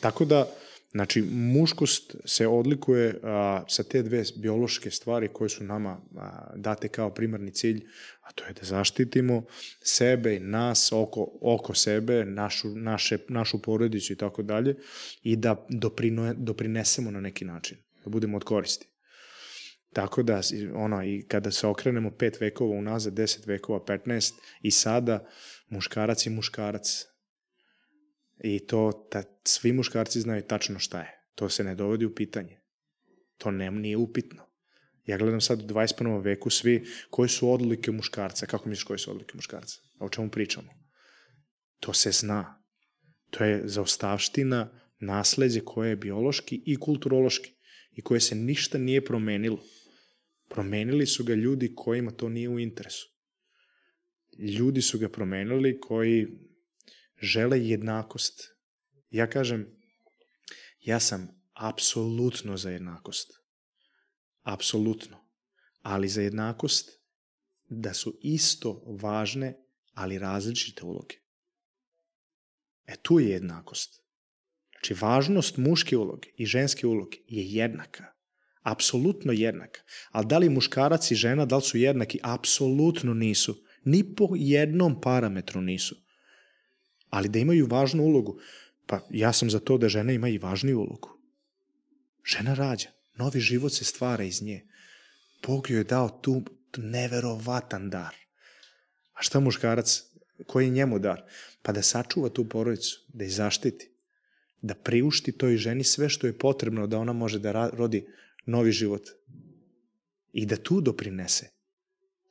[0.01, 0.43] Tako da,
[0.91, 6.87] znači, muškost se odlikuje a, sa te dve biološke stvari koje su nama a, date
[6.87, 7.85] kao primarni cilj,
[8.21, 9.43] a to je da zaštitimo
[9.81, 14.75] sebe i nas oko, oko sebe, našu, naše, našu porodicu i tako dalje,
[15.23, 18.87] i da doprino, doprinesemo na neki način, da budemo od koristi.
[19.93, 20.41] Tako da,
[20.73, 25.27] ono, i kada se okrenemo pet vekova unazad, deset vekova, 15, i sada,
[25.69, 27.05] muškarac je muškarac
[28.43, 31.19] I to, ta, svi muškarci znaju tačno šta je.
[31.35, 32.61] To se ne dovodi u pitanje.
[33.37, 34.49] To ne, nije upitno.
[35.05, 36.23] Ja gledam sad u 21.
[36.23, 38.45] veku svi koji su odlike muškarca.
[38.45, 39.81] Kako misliš koji su odlike muškarca?
[39.99, 40.71] O čemu pričamo?
[41.79, 42.63] To se zna.
[43.29, 47.51] To je zaostavština nasledđe koje je biološki i kulturološki
[47.91, 49.63] i koje se ništa nije promenilo.
[50.49, 53.07] Promenili su ga ljudi kojima to nije u interesu.
[54.39, 56.27] Ljudi su ga promenili koji
[57.21, 58.55] žele jednakost.
[59.09, 59.67] Ja kažem,
[60.79, 63.31] ja sam apsolutno za jednakost.
[64.41, 65.17] Apsolutno.
[65.81, 66.99] Ali za jednakost
[67.69, 69.57] da su isto važne,
[69.93, 71.15] ali različite uloge.
[72.85, 74.01] E tu je jednakost.
[74.71, 78.05] Znači, važnost muške uloge i ženske uloge je jednaka.
[78.61, 79.81] Apsolutno jednaka.
[80.11, 82.19] Ali da li muškarac i žena, da li su jednaki?
[82.23, 83.63] Apsolutno nisu.
[83.85, 85.95] Ni po jednom parametru nisu.
[87.09, 88.39] Ali da imaju važnu ulogu,
[88.85, 91.09] pa ja sam za to da žena ima i važniju ulogu.
[92.25, 92.89] Žena rađa.
[93.15, 94.65] Novi život se stvara iz nje.
[95.47, 96.41] Bog joj je dao tu
[96.77, 98.15] neverovatan dar.
[99.13, 100.03] A šta muškarac,
[100.47, 101.23] koji je njemu dar?
[101.61, 103.91] Pa da sačuva tu porodicu, da je zaštiti,
[104.61, 108.07] da priušti toj ženi sve što je potrebno da ona može da rodi
[108.45, 109.09] novi život
[110.31, 111.49] i da tu doprinese.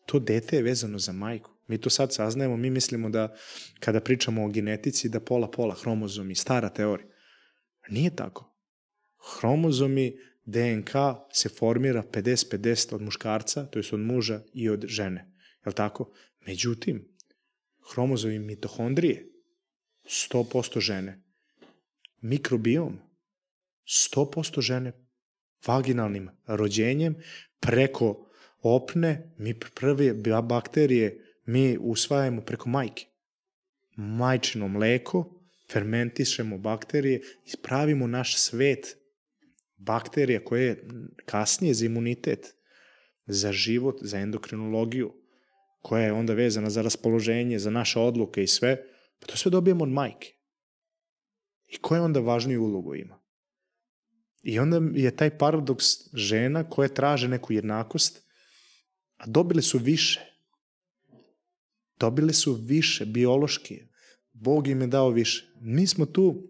[0.06, 1.50] To dete je vezano za majku.
[1.68, 3.36] Mi to sad saznajemo, mi mislimo da
[3.80, 7.08] kada pričamo o genetici da pola-pola hromozomi, stara teorija.
[7.88, 8.54] Nije tako.
[9.38, 10.90] Hromozomi DNK
[11.32, 15.20] se formira 50-50 od muškarca, to je od muža i od žene.
[15.64, 16.12] Je li tako?
[16.46, 17.16] Međutim,
[17.92, 19.32] hromozomi mitohondrije
[20.04, 21.22] 100% žene.
[22.20, 22.98] Mikrobiom
[23.86, 24.92] 100% žene
[25.66, 27.16] vaginalnim rođenjem
[27.60, 33.06] preko opne, mi prve bakterije mi usvajamo preko majke.
[33.96, 35.24] Majčino mleko,
[35.72, 38.96] fermentišemo bakterije, ispravimo naš svet
[39.76, 40.88] bakterija koje je
[41.24, 42.54] kasnije za imunitet,
[43.26, 45.12] za život, za endokrinologiju,
[45.82, 48.76] koja je onda vezana za raspoloženje, za naše odluke i sve,
[49.20, 50.32] pa to sve dobijemo od majke.
[51.66, 53.20] I koja onda važniju ulogu ima?
[54.42, 58.26] I onda je taj paradoks žena koje traže neku jednakost,
[59.16, 60.27] a dobile su više.
[62.00, 63.82] Dobile su više, biološki.
[64.32, 65.52] Bog im je dao više.
[65.60, 66.48] Mi smo tu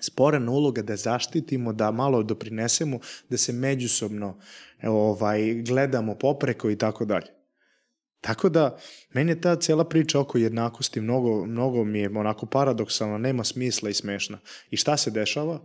[0.00, 4.40] sporena uloga da zaštitimo, da malo doprinesemo, da se međusobno
[4.82, 7.26] ovaj, gledamo popreko i tako dalje.
[8.20, 8.78] Tako da,
[9.14, 13.90] meni je ta cela priča oko jednakosti mnogo, mnogo mi je onako paradoksalna, nema smisla
[13.90, 14.38] i smešna.
[14.70, 15.60] I šta se dešava?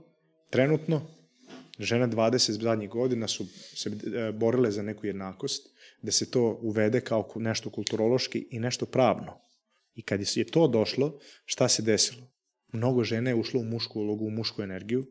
[0.49, 1.01] Trenutno,
[1.79, 3.45] žene 20 zadnjih godina su
[3.75, 5.74] se e, borile za neku jednakost,
[6.05, 9.41] da se to uvede kao nešto kulturološki i nešto pravno.
[9.95, 12.27] I kad je to došlo, šta se desilo?
[12.71, 15.05] Mnogo žene je ušlo u mušku ulogu, u mušku energiju,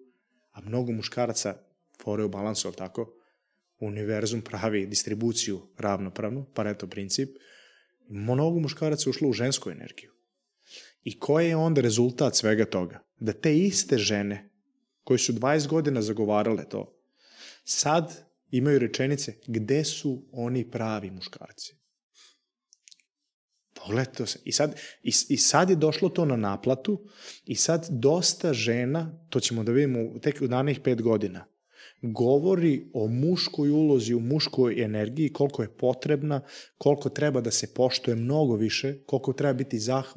[0.52, 1.56] a mnogo muškaraca
[2.02, 3.14] fore u balansu, ali tako?
[3.80, 7.36] Univerzum pravi distribuciju ravnopravnu, pareto princip.
[8.08, 10.10] Mnogo muškaraca je ušlo u žensku energiju.
[11.04, 13.00] I koji je onda rezultat svega toga?
[13.20, 14.50] Da te iste žene
[15.04, 17.00] koje su 20 godina zagovarale to,
[17.64, 21.74] sad imaju rečenice gde su oni pravi muškarci.
[23.74, 24.38] Pogledajte to se.
[24.44, 27.08] I sad, i, I sad je došlo to na naplatu
[27.44, 31.46] i sad dosta žena, to ćemo da vidimo tek u danih pet godina,
[32.02, 36.40] govori o muškoj ulozi, u muškoj energiji, koliko je potrebna,
[36.78, 40.14] koliko treba da se poštuje mnogo više, koliko treba biti zah,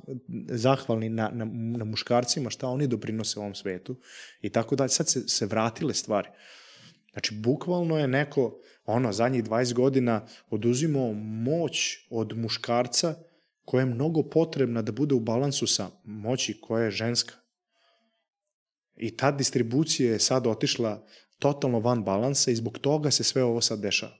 [0.50, 1.46] zahvalni na, na,
[1.78, 3.96] na muškarcima, šta oni doprinose ovom svetu
[4.42, 4.90] i tako dalje.
[4.90, 6.30] Sad se, se vratile stvari.
[7.18, 13.16] Znači, bukvalno je neko, ono, zadnjih 20 godina oduzimao moć od muškarca
[13.66, 17.34] koja je mnogo potrebna da bude u balansu sa moći koja je ženska.
[18.98, 21.06] I ta distribucija je sad otišla
[21.40, 24.18] totalno van balansa i zbog toga se sve ovo sad dešava.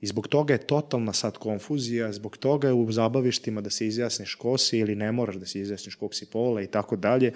[0.00, 4.34] I zbog toga je totalna sad konfuzija, zbog toga je u zabavištima da se izjasniš
[4.34, 7.34] ko si ili ne moraš da se izjasniš kog si pola i tako dalje.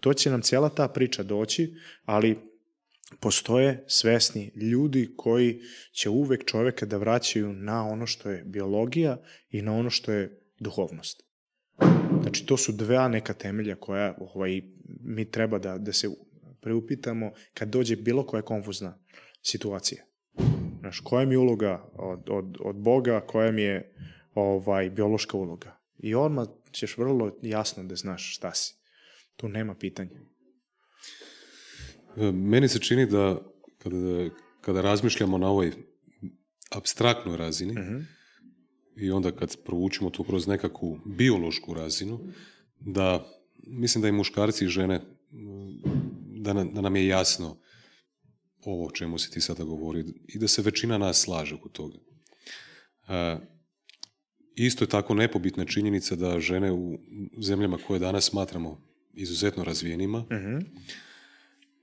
[0.00, 2.49] To će nam cijela ta priča doći, ali
[3.20, 5.60] postoje svesni ljudi koji
[5.92, 9.18] će uvek čoveka da vraćaju na ono što je biologija
[9.50, 11.30] i na ono što je duhovnost.
[12.22, 14.62] Znači, to su dva neka temelja koja ovaj,
[15.00, 16.08] mi treba da, da se
[16.60, 18.98] preupitamo kad dođe bilo koja konfuzna
[19.42, 20.04] situacija.
[20.80, 23.94] Znaš, koja mi je uloga od, od, od Boga, koja mi je
[24.34, 25.80] ovaj, biološka uloga.
[25.98, 28.74] I odmah ćeš vrlo jasno da znaš šta si.
[29.36, 30.20] Tu nema pitanja.
[32.20, 33.40] E, meni se čini da
[33.78, 35.72] kada, kada razmišljamo na ovoj
[36.70, 37.94] abstraktnoj razini, uh mhm.
[37.96, 38.04] -huh
[39.00, 42.20] i onda kad provučimo to kroz nekakvu biološku razinu,
[42.80, 43.26] da
[43.66, 45.00] mislim da i muškarci i žene,
[46.40, 47.56] da, na- da nam je jasno
[48.64, 51.98] ovo o čemu si ti sada govori i da se većina nas slaže oko toga.
[53.08, 53.36] E,
[54.54, 56.98] isto je tako nepobitna činjenica da žene u
[57.42, 58.82] zemljama koje danas smatramo
[59.14, 60.58] izuzetno razvijenima, Mhm.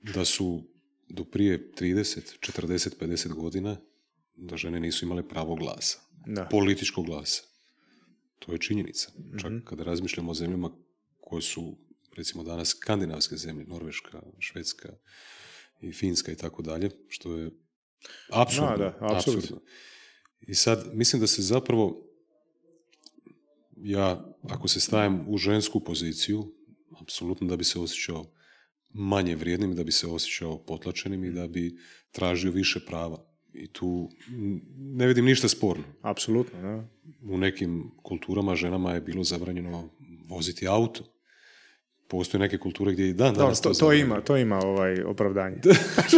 [0.01, 0.63] Da su
[1.09, 3.77] do prije 30, 40, 50 godina
[4.35, 6.47] da žene nisu imale pravo glasa, Da.
[6.51, 7.43] političkog glasa.
[8.39, 9.11] To je činjenica.
[9.41, 10.71] Čak kada razmišljamo o zemljama
[11.21, 11.77] koje su
[12.17, 14.89] recimo danas skandinavske zemlje, Norveška, Švedska
[15.81, 17.51] i Finska i tako dalje, što je
[18.31, 18.77] apsurdno.
[18.77, 19.61] Da, da, apsurdno.
[20.41, 22.03] I sad, mislim da se zapravo
[23.77, 26.53] ja, ako se stavim u žensku poziciju,
[27.01, 28.31] apsolutno da bi se osjećao
[28.93, 31.77] manje vrijednim, da bi se osjećao potlačenim i da bi
[32.11, 33.17] tražio više prava.
[33.53, 34.09] I tu
[34.77, 35.83] ne vidim ništa sporno.
[36.01, 36.87] Apsolutno, da.
[37.33, 39.89] U nekim kulturama ženama je bilo zabranjeno
[40.29, 41.03] voziti auto.
[42.07, 44.05] Postoje neke kulture gdje i dan danas to, to zabranjeno.
[44.05, 45.57] ima, to ima ovaj opravdanje.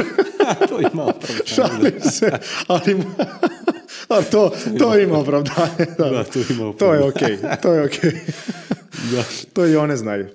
[0.69, 1.45] to ima opravdanje.
[1.55, 2.31] Šalim se,
[2.67, 2.95] ali,
[4.07, 5.85] ali to, to ima opravdanje.
[5.97, 7.07] Da, Da, to ima To je opravdanje.
[7.07, 8.11] okej, to je okej.
[9.11, 9.23] Da.
[9.53, 10.27] To i one znaju.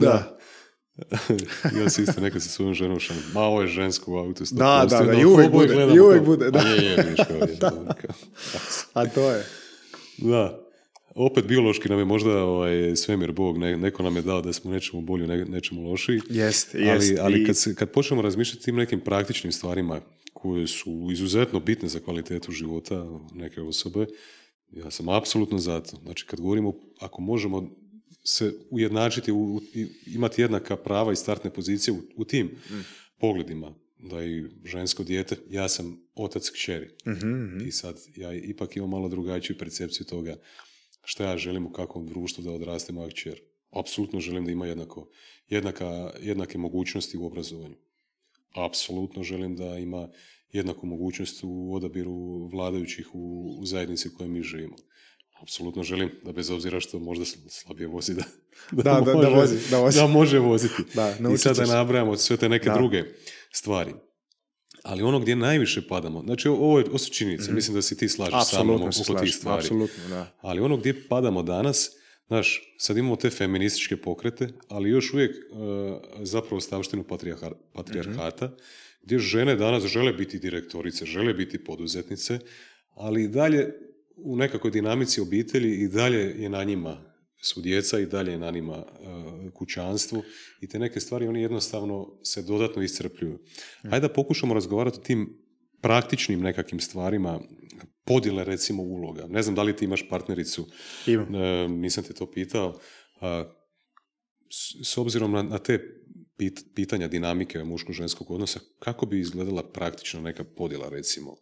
[0.00, 0.39] da.
[1.82, 3.22] ja se isto nekad sa svojom ženom šalim.
[3.34, 4.44] Ma, ovo je žensko u autu.
[4.50, 6.58] Da, da, da, Onda i uvek bude, i uvek bude, da.
[6.58, 7.14] "A je, je,
[7.60, 7.86] kao.
[8.92, 9.44] A to je.
[10.18, 10.66] Da.
[11.14, 14.70] Opet biološki nam je možda ovaj, svemir Bog, ne, neko nam je dao da smo
[14.70, 16.20] nečemu bolji, ne, nečemu lošiji.
[16.28, 17.18] Jest, ali, jest.
[17.20, 20.00] ali I- kad, se, kad počnemo razmišljati tim nekim praktičnim stvarima
[20.32, 24.06] koje su izuzetno bitne za kvalitetu života neke osobe,
[24.70, 25.96] ja sam apsolutno za to.
[26.02, 27.70] Znači, kad govorimo, ako možemo
[28.24, 29.60] se ujednačiti, u,
[30.06, 32.50] imati jednaka prava i startne pozicije u, u tim
[33.18, 36.90] pogledima, da i žensko dijete, ja sam otac kćeri.
[37.06, 40.36] Mhm, I sad ja ipak imam malo drugačiju percepciju toga
[41.04, 43.40] šta ja želim u kakvom društvu da odraste moja kćer.
[43.70, 45.08] Apsolutno želim da ima jednako,
[45.48, 47.76] jednaka, jednake mogućnosti u obrazovanju.
[48.54, 50.08] Apsolutno želim da ima
[50.52, 54.76] jednaku mogućnost u odabiru vladajućih u, u zajednici u kojoj mi živimo.
[55.40, 58.22] Apsolutno želim da bez obzira što možda sl- slabije vozi da,
[58.72, 59.98] Da, da, da vozi, da vozi.
[59.98, 60.82] da može voziti.
[60.94, 62.74] Da, I naučit sad da nabrajamo sve te neke Da.
[62.74, 63.04] druge
[63.52, 63.94] stvari.
[64.82, 68.44] Ali ono gdje najviše padamo, znači ovo, je, su činjenice, mislim da se ti slažeš
[68.46, 69.58] sa mnom oko tih stvari.
[69.58, 70.36] apsolutno, da.
[70.40, 71.90] Ali ono gdje padamo danas,
[72.26, 75.38] znaš, sad imamo te feminističke pokrete, ali još uvijek e,
[76.20, 78.56] zapravo stavštinu patrijarha- patrijarhata,
[79.02, 82.38] gdje žene danas žele biti direktorice, žele biti poduzetnice,
[82.90, 83.74] ali i dalje
[84.22, 87.10] u nekakvoj dinamici obitelji i dalje je na njima
[87.42, 88.84] su djeca i dalje je na njima
[89.54, 90.22] kućanstvo
[90.60, 93.38] i te neke stvari oni jednostavno se dodatno iscrpljuju.
[93.82, 95.38] Hajde da pokušamo razgovarati o tim
[95.80, 97.40] praktičnim nekakvim stvarima,
[98.04, 99.26] podjele recimo uloga.
[99.26, 100.66] Ne znam da li ti imaš partnericu,
[101.06, 101.34] Imam.
[101.34, 102.78] e, nisam te to pitao.
[103.20, 103.44] A,
[104.50, 105.78] s, s obzirom na, na te
[106.38, 111.36] pit- pitanja dinamike muško-ženskog odnosa, kako bi izgledala praktično neka podjela recimo?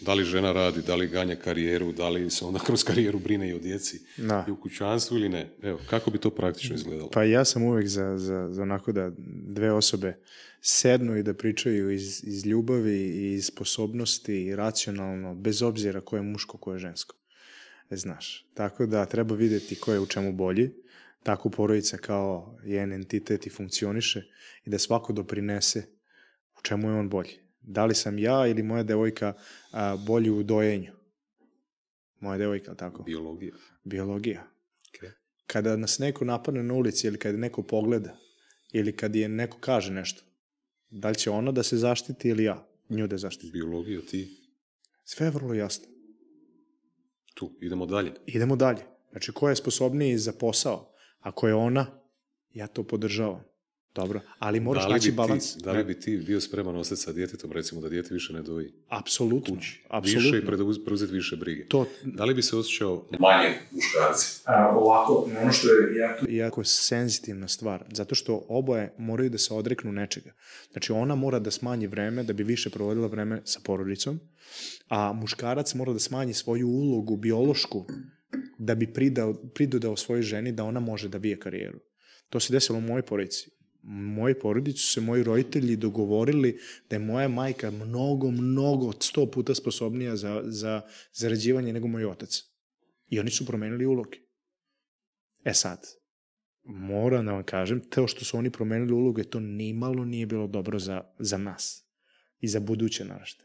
[0.00, 3.48] Da li žena radi, da li ganja karijeru, da li se onda kroz karijeru brine
[3.48, 4.44] i o djeci Da.
[4.48, 5.50] i u kućanstvu ili ne?
[5.62, 7.10] Evo, kako bi to praktično izgledalo?
[7.10, 9.10] Pa ja sam uvijek za, za, za onako da
[9.46, 10.16] dve osobe
[10.60, 16.16] sednu i da pričaju iz, iz ljubavi i iz sposobnosti i racionalno, bez obzira ko
[16.16, 17.16] je muško, ko je žensko.
[17.90, 20.70] E, Znaš, tako da treba vidjeti ko je u čemu bolji,
[21.22, 24.22] tako porodica kao jedan entitet i funkcioniše
[24.64, 25.82] i da svako doprinese
[26.58, 27.43] u čemu je on bolji.
[27.66, 29.32] Da li sam ja ili moja devojka
[29.72, 30.92] a, bolji u dojenju?
[32.20, 33.02] Moja devojka, tako?
[33.02, 33.54] Biologija.
[33.84, 34.46] Biologija.
[34.92, 35.10] Okay.
[35.46, 38.16] Kada nas neko napadne na ulici ili kada neko pogleda
[38.72, 40.22] ili kad je neko kaže nešto,
[40.90, 43.52] da li će ona da se zaštiti ili ja nju da zaštiti?
[43.52, 44.44] Biologija, ti
[45.04, 45.86] Sve je vrlo jasno.
[47.34, 47.58] tu.
[47.60, 48.12] Idemo dalje.
[48.26, 48.82] Idemo dalje.
[49.10, 50.94] Znači, ko je sposobniji za posao?
[51.20, 51.86] Ako je ona,
[52.52, 53.44] ja to podržavam.
[53.94, 55.56] Dobro, ali moraš da naći balans.
[55.56, 58.42] Ti, da li bi ti bio spreman ostati sa djetetom, recimo da dijete više ne
[58.42, 59.54] doji Apsolutno.
[59.54, 59.82] kući?
[59.88, 60.30] Apsolutno.
[60.30, 61.66] Više i preuz- preuzeti više brige.
[61.66, 64.40] To, Da li bi se osjećao manje muškarci?
[64.72, 66.26] Ovako, ono što je jako...
[66.28, 70.32] jako senzitivna stvar, zato što oboje moraju da se odreknu nečega.
[70.72, 74.20] Znači, ona mora da smanji vreme da bi više provodila vreme sa porodicom,
[74.88, 77.86] a muškarac mora da smanji svoju ulogu biološku
[78.58, 81.78] da bi pridao, pridodao svojoj ženi da ona može da bije karijeru.
[82.28, 83.50] To se desilo u mojoj porodici.
[83.86, 86.58] U mojoj porodici su se moji roditelji dogovorili
[86.90, 90.80] da je moja majka mnogo, mnogo, sto puta sposobnija za, za
[91.12, 92.42] zarađivanje nego moj otac.
[93.08, 94.18] I oni su promenili uloge.
[95.44, 95.86] E sad,
[96.64, 100.78] moram da vam kažem, to što su oni promenili uloge, to nimalo nije bilo dobro
[100.78, 101.88] za, za nas
[102.40, 103.44] i za buduće narašte.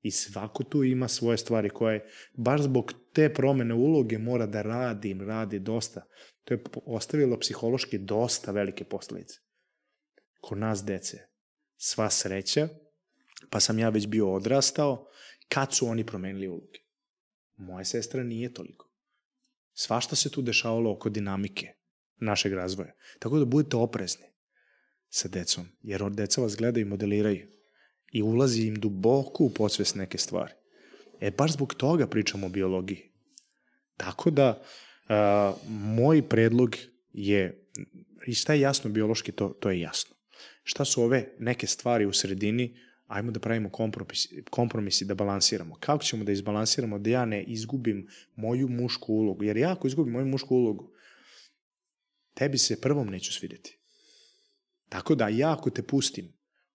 [0.00, 5.16] I svako tu ima svoje stvari koje, baš zbog te promene uloge mora da radi,
[5.20, 6.06] radi dosta.
[6.44, 9.38] To je ostavilo psihološki dosta velike posledice.
[10.40, 11.18] Kod nas dece.
[11.76, 12.68] Sva sreća,
[13.50, 15.08] pa sam ja već bio odrastao,
[15.48, 16.78] kad su oni promenili uloge.
[17.56, 18.90] Moja sestra nije toliko.
[19.72, 21.66] Svašta se tu dešavalo oko dinamike
[22.16, 22.92] našeg razvoja.
[23.18, 24.26] Tako da budete oprezni
[25.08, 27.48] sa decom, jer od deca vas gledaju i modeliraju
[28.12, 30.52] i ulazi im duboko u podsvest neke stvari.
[31.20, 33.12] E, baš zbog toga pričamo o biologiji.
[33.96, 34.62] Tako da,
[35.08, 36.76] a, moj predlog
[37.12, 37.68] je,
[38.26, 40.16] i šta je jasno biološki, to, to je jasno.
[40.68, 45.76] Šta su ove neke stvari u sredini, ajmo da pravimo kompromis, kompromisi, da balansiramo.
[45.80, 49.44] Kako ćemo da izbalansiramo da ja ne izgubim moju mušku ulogu?
[49.44, 50.90] Jer ja ako izgubim moju mušku ulogu,
[52.34, 53.78] tebi se prvom neću svideti.
[54.88, 56.32] Tako da ja ako te pustim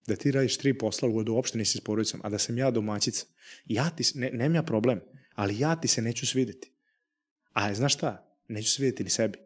[0.07, 2.71] da ti radiš tri posla u da uopšte nisi s porodicom, a da sam ja
[2.71, 3.25] domaćica,
[3.65, 5.01] ja ti, ne, nemam ja problem,
[5.35, 6.71] ali ja ti se neću svideti.
[7.51, 8.37] A znaš šta?
[8.47, 9.39] Neću svideti ni sebi.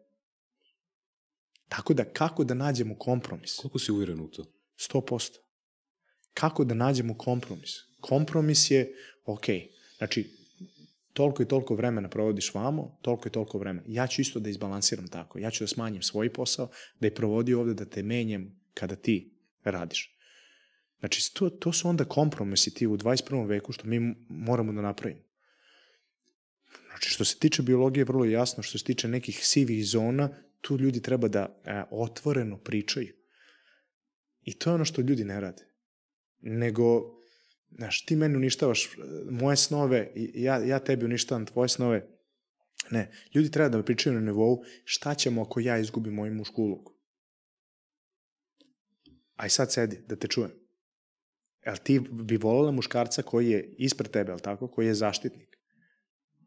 [1.68, 3.56] Tako da kako da nađemo kompromis?
[3.56, 4.44] Koliko si uvjeren u to?
[4.76, 5.36] 100%.
[6.34, 7.70] Kako da nađemo kompromis?
[8.00, 8.94] Kompromis je,
[9.24, 9.44] ok,
[9.98, 10.38] znači,
[11.12, 13.86] toliko i toliko vremena provodiš vamo, toliko i toliko vremena.
[13.88, 15.38] Ja ću isto da izbalansiram tako.
[15.38, 16.68] Ja ću da smanjim svoj posao,
[17.00, 20.14] da je provodi ovde, da te menjem kada ti radiš.
[20.98, 23.48] Znači, to, to su onda kompromisi ti u 21.
[23.48, 25.20] veku što mi moramo da napravimo.
[26.86, 30.30] Znači, što se tiče biologije, vrlo jasno, što se tiče nekih sivih zona,
[30.60, 33.14] tu ljudi treba da e, otvoreno pričaju.
[34.42, 35.62] I to je ono što ljudi ne rade.
[36.40, 36.84] Nego,
[37.70, 38.88] znaš, ti meni uništavaš e,
[39.30, 42.06] moje snove, ja, ja tebi uništavam tvoje snove.
[42.90, 46.94] Ne, ljudi treba da pričaju na nivou šta ćemo ako ja izgubim moju mušku ulogu.
[49.36, 50.50] Aj sad sedi, da te čujem.
[51.66, 54.68] Jel ti bi volila muškarca koji je ispred tebe, jel tako?
[54.68, 55.56] Koji je zaštitnik?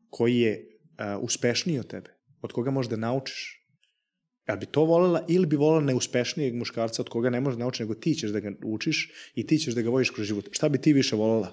[0.09, 2.09] Koji je uh, uspešniji od tebe?
[2.41, 3.60] Od koga možeš da naučiš?
[4.47, 7.95] Jel bi to volela ili bi volela neuspešnijeg muškarca od koga ne možeš naučiš, nego
[7.95, 10.49] ti ćeš da ga učiš i ti ćeš da ga voliš kroz život?
[10.51, 11.51] Šta bi ti više volela?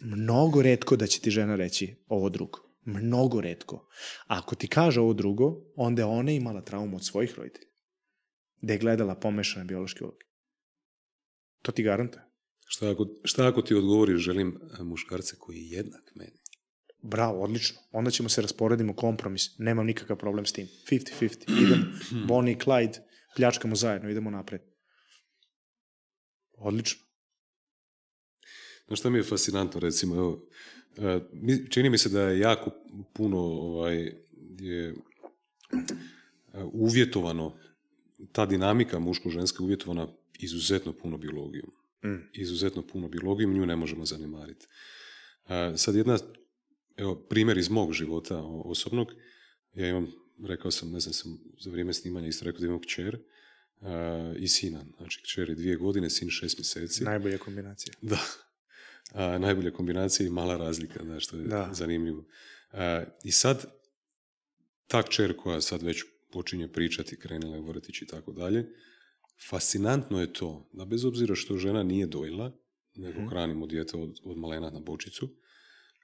[0.00, 2.58] Mnogo redko da će ti žena reći ovo drugo.
[2.84, 3.76] Mnogo redko.
[4.26, 7.66] A ako ti kaže ovo drugo, onda je ona imala traumu od svojih roditelja.
[8.62, 10.26] Da je gledala pomešane biološke uloge.
[11.62, 12.30] To ti garanta.
[12.66, 16.38] Šta ako, šta ako ti odgovoriš, želim e, muškarce koji je jednak meni?
[17.02, 17.78] Bravo, odlično.
[17.92, 19.58] Onda ćemo se rasporedimo kompromis.
[19.58, 20.68] Nemam nikakav problem s tim.
[20.90, 21.62] 50-50.
[21.62, 21.84] Idemo.
[22.28, 22.98] Bonnie i Clyde,
[23.36, 24.60] pljačkamo zajedno, idemo napred.
[26.52, 27.06] Odlično.
[28.86, 30.48] Znaš šta mi je fascinantno, recimo, evo,
[30.96, 31.20] e,
[31.70, 32.70] čini mi se da je jako
[33.14, 33.96] puno ovaj,
[34.58, 34.94] je e,
[36.72, 37.56] uvjetovano,
[38.32, 41.70] ta dinamika muško-ženska uvjetovana izuzetno puno biologijom.
[42.04, 42.28] Mm.
[42.32, 44.66] Izuzetno puno biologijom, nju ne možemo zanemariti.
[45.76, 46.18] sad jedna,
[46.96, 49.12] evo, primjer iz mog života osobnog,
[49.74, 50.12] ja imam,
[50.44, 53.18] rekao sam, ne znam, sam za vrijeme snimanja isto rekao da imam kćer
[54.38, 54.84] i sina.
[54.96, 57.04] Znači, kćer je dvije godine, sin šest mjeseci.
[57.04, 57.94] Najbolja kombinacija.
[58.02, 58.20] Da.
[59.12, 61.70] A, najbolja kombinacija i mala razlika, da, što je da.
[61.72, 62.24] zanimljivo.
[62.72, 63.64] A, I sad,
[64.86, 68.66] ta kćer koja sad već počinje pričati, krenula je vrtić i tako dalje,
[69.48, 72.52] fascinantno je to da bez obzira što žena nije dojela,
[72.94, 73.28] nego hmm.
[73.28, 75.28] hranimo dijete od, od malena na bočicu,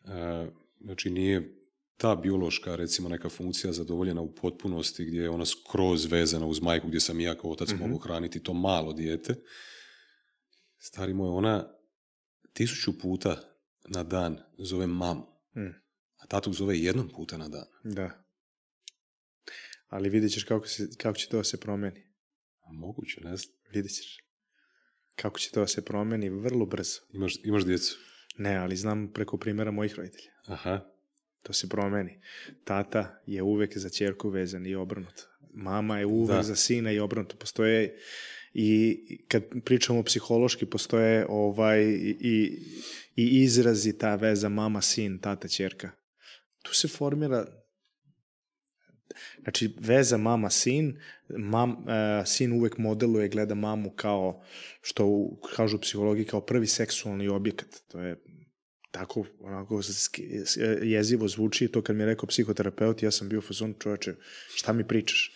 [0.04, 0.50] e,
[0.84, 1.62] znači nije
[1.96, 6.88] ta biološka, recimo, neka funkcija zadovoljena u potpunosti gdje je ona skroz vezana uz majku,
[6.88, 7.88] gdje sam ja kao otac mm-hmm.
[7.88, 9.34] mogu hraniti to malo dijete.
[10.78, 11.68] Stari moj, ona
[12.52, 13.40] tisuću puta
[13.88, 15.26] na dan zove mamu,
[15.56, 15.74] mm.
[16.16, 17.66] a tatu zove jednom puta na dan.
[17.84, 18.24] Da.
[19.88, 22.12] Ali vidjet ćeš kako, se, kako će to da se promeni.
[22.60, 23.54] A moguće, ne znam.
[23.74, 24.18] Vidjet ćeš.
[25.14, 27.00] Kako će to da se promeni vrlo brzo.
[27.12, 27.98] Imaš, imaš djecu?
[28.38, 30.30] Ne, ali znam preko primjera mojih roditelja.
[30.46, 30.80] Aha.
[31.42, 32.20] To se promeni.
[32.64, 35.22] Tata je uvek za čerku vezan i obrnuto.
[35.54, 36.42] Mama je uvek da.
[36.42, 37.36] za sina i obrnuto.
[37.36, 37.98] Postoje
[38.54, 42.58] i kad pričamo psihološki, postoje ovaj i,
[43.16, 45.90] i izrazi ta veza mama-sin, tata-čerka.
[46.62, 47.61] Tu se formira
[49.42, 50.98] Znači, veza mama-sin,
[51.28, 51.76] mam, uh,
[52.26, 54.42] sin uvek modeluje, gleda mamu kao,
[54.82, 57.68] što kažu psihologiji, kao prvi seksualni objekat.
[57.88, 58.16] To je
[58.92, 59.80] tako onako
[60.82, 64.14] jezivo zvuči to kad mi je rekao psihoterapeut ja sam bio fazon čoveče
[64.54, 65.34] šta mi pričaš?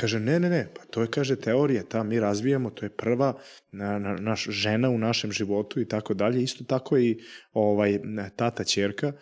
[0.00, 3.38] Kaže ne ne ne pa to je kaže teorija ta mi razvijamo to je prva
[3.72, 6.42] na, na, naš žena u našem životu i tako dalje.
[6.42, 7.18] Isto tako i
[7.52, 7.98] ovaj
[8.36, 9.12] tata ćerka.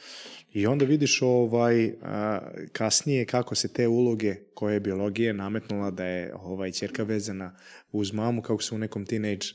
[0.53, 2.41] I onda vidiš ovaj a,
[2.73, 7.57] kasnije kako se te uloge koje je biologije nametnula da je ovaj ćerka vezana
[7.93, 9.47] uz mamu kako se u nekom teenage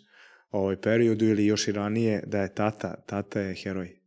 [0.52, 3.99] ovaj periodu ili još i ranije da je tata, tata je heroj.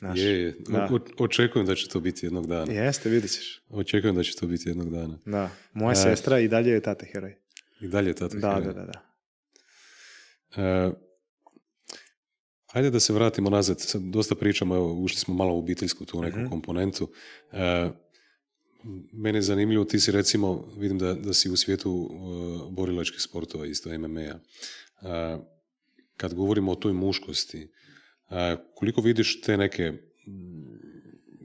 [0.00, 0.56] Znaš, je, je.
[0.68, 0.88] Da.
[0.92, 2.72] O, očekujem da će to biti jednog dana.
[2.72, 3.62] Jeste, vidit ćeš.
[3.68, 5.18] Očekujem da će to biti jednog dana.
[5.26, 5.50] Da.
[5.72, 7.36] Moja e, sestra i dalje je tata heroj.
[7.80, 8.74] I dalje je tata da, heroj.
[8.74, 9.02] Da, da, da.
[10.62, 10.92] E,
[12.66, 13.80] ajde da se vratimo nazad.
[13.80, 16.50] Sad dosta pričamo, evo, ušli smo malo u obiteljsku tu neku mm-hmm.
[16.50, 17.12] komponentu.
[17.52, 17.90] E,
[19.12, 23.66] mene je zanimljivo, ti si recimo, vidim da, da si u svijetu uh, borilačkih sportova,
[23.66, 24.38] isto MMA-a.
[25.00, 25.44] Uh,
[26.16, 27.68] kad govorimo o toj muškosti,
[28.74, 29.92] koliko vidiš te neke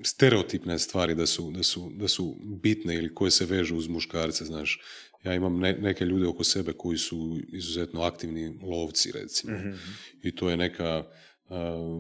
[0.04, 4.46] stereotipne stvari da su, da su, da su bitne ili koje se vežu uz muškarce,
[4.46, 4.82] znaš.
[5.24, 9.58] Ja imam neke ljude oko sebe koji su izuzetno aktivni lovci, recimo.
[9.58, 9.80] mm
[10.24, 11.04] I to je neka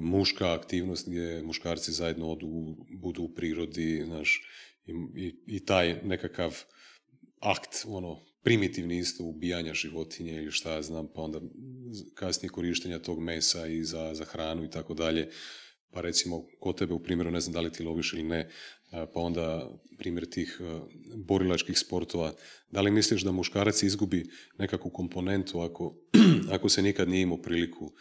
[0.01, 4.41] muška aktivnost gdje muškarci zajedno odu, budu u prirodi, znaš,
[4.87, 6.63] i, i, i taj nekakav
[7.39, 11.41] akt, ono, primitivni isto ubijanja životinje ili šta ja znam, pa onda
[12.13, 15.29] kasnije korištenja tog mesa i za, za hranu i tako dalje.
[15.91, 18.49] Pa recimo, kod tebe u primjeru, ne znam da li ti loviš ili ne,
[18.91, 20.61] pa onda primjer tih
[21.15, 22.33] borilačkih sportova.
[22.71, 24.25] Da li misliš da muškarac izgubi
[24.57, 25.95] nekakvu komponentu ako,
[26.55, 27.91] ako se nikad nije imao priliku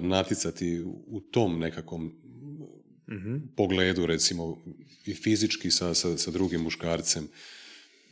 [0.00, 2.04] naticati u tom nekakvom
[3.08, 4.64] mm pogledu, recimo,
[5.06, 7.28] i fizički sa, sa, sa drugim muškarcem?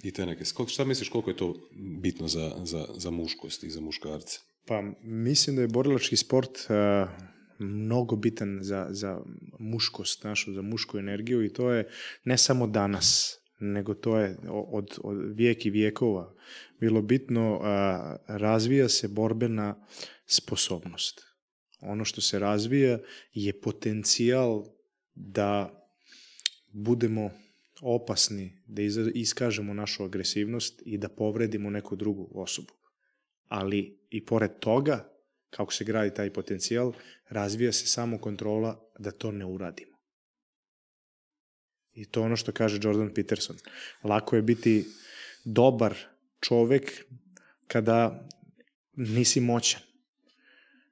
[0.02, 0.44] I te neke.
[0.44, 1.68] Šta misliš koliko je to
[2.00, 4.40] bitno za, za, za muškost i za muškarce?
[4.66, 7.10] Pa mislim da je borilački sport uh,
[7.58, 9.20] mnogo bitan za, za
[9.58, 11.88] muškost našu, za mušku energiju i to je
[12.24, 16.34] ne samo danas, nego to je od, od vijek i vijekova
[16.80, 17.64] bilo bitno, uh,
[18.26, 19.86] razvija se borbena
[20.26, 21.20] sposobnost.
[21.80, 22.98] Ono što se razvija
[23.32, 24.64] je potencijal
[25.14, 25.82] da
[26.72, 27.30] budemo
[27.82, 28.82] opasni da
[29.14, 32.72] iskažemo našu agresivnost i da povredimo neku drugu osobu.
[33.48, 35.12] Ali i pored toga,
[35.50, 36.92] kako se gradi taj potencijal,
[37.28, 39.92] razvija se samo kontrola da to ne uradimo.
[41.92, 43.56] I to ono što kaže Jordan Peterson.
[44.04, 44.84] Lako je biti
[45.44, 45.94] dobar
[46.40, 47.04] čovek
[47.66, 48.28] kada
[48.92, 49.80] nisi moćan.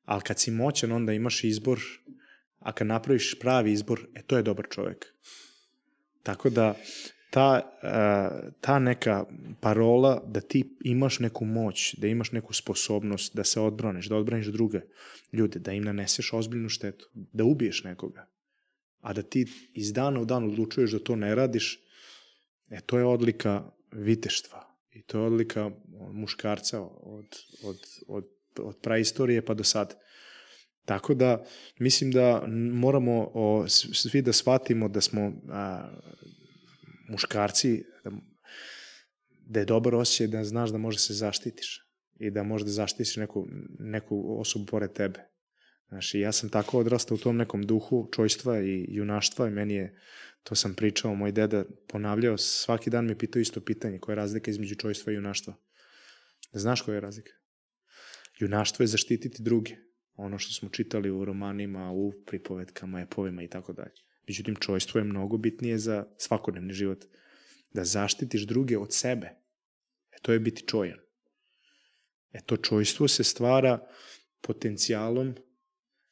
[0.05, 1.81] Ali kad si moćan, onda imaš izbor,
[2.59, 5.15] a kad napraviš pravi izbor, e to je dobar čovek.
[6.23, 6.75] Tako da
[7.31, 9.25] ta, e, ta neka
[9.61, 14.47] parola da ti imaš neku moć, da imaš neku sposobnost da se odbraniš, da odbraniš
[14.47, 14.81] druge
[15.33, 18.27] ljude, da im naneseš ozbiljnu štetu, da ubiješ nekoga,
[19.01, 21.79] a da ti iz dana u dan odlučuješ da to ne radiš,
[22.71, 25.71] e, to je odlika viteštva i to je odlika
[26.13, 27.27] muškarca od,
[27.63, 28.27] od, od,
[28.59, 29.97] od praistorije pa do sad.
[30.91, 31.45] Tako da
[31.79, 35.89] mislim da moramo o, svi da shvatimo da smo a,
[37.09, 38.11] muškarci, da,
[39.47, 41.87] da je dobar osjećaj da znaš da može se zaštitiš
[42.21, 43.47] i da možeš da zaštitiš neku,
[43.79, 45.21] neku osobu pored tebe.
[45.89, 50.01] Znaš, ja sam tako odrastao u tom nekom duhu čojstva i junaštva i meni je,
[50.43, 54.51] to sam pričao, moj deda ponavljao, svaki dan mi pitao isto pitanje, koja je razlika
[54.51, 55.55] između čojstva i junaštva.
[56.53, 57.33] Da znaš koja je razlika?
[58.39, 59.77] Junaštvo je zaštititi druge,
[60.21, 63.95] ono što smo čitali u romanima, u pripovetkama, epovima i tako dalje.
[64.29, 67.05] Međutim, čojstvo je mnogo bitnije za svakodnevni život.
[67.73, 69.27] Da zaštitiš druge od sebe.
[70.13, 70.99] E to je biti čojan.
[72.33, 73.87] E to čojstvo se stvara
[74.41, 75.35] potencijalom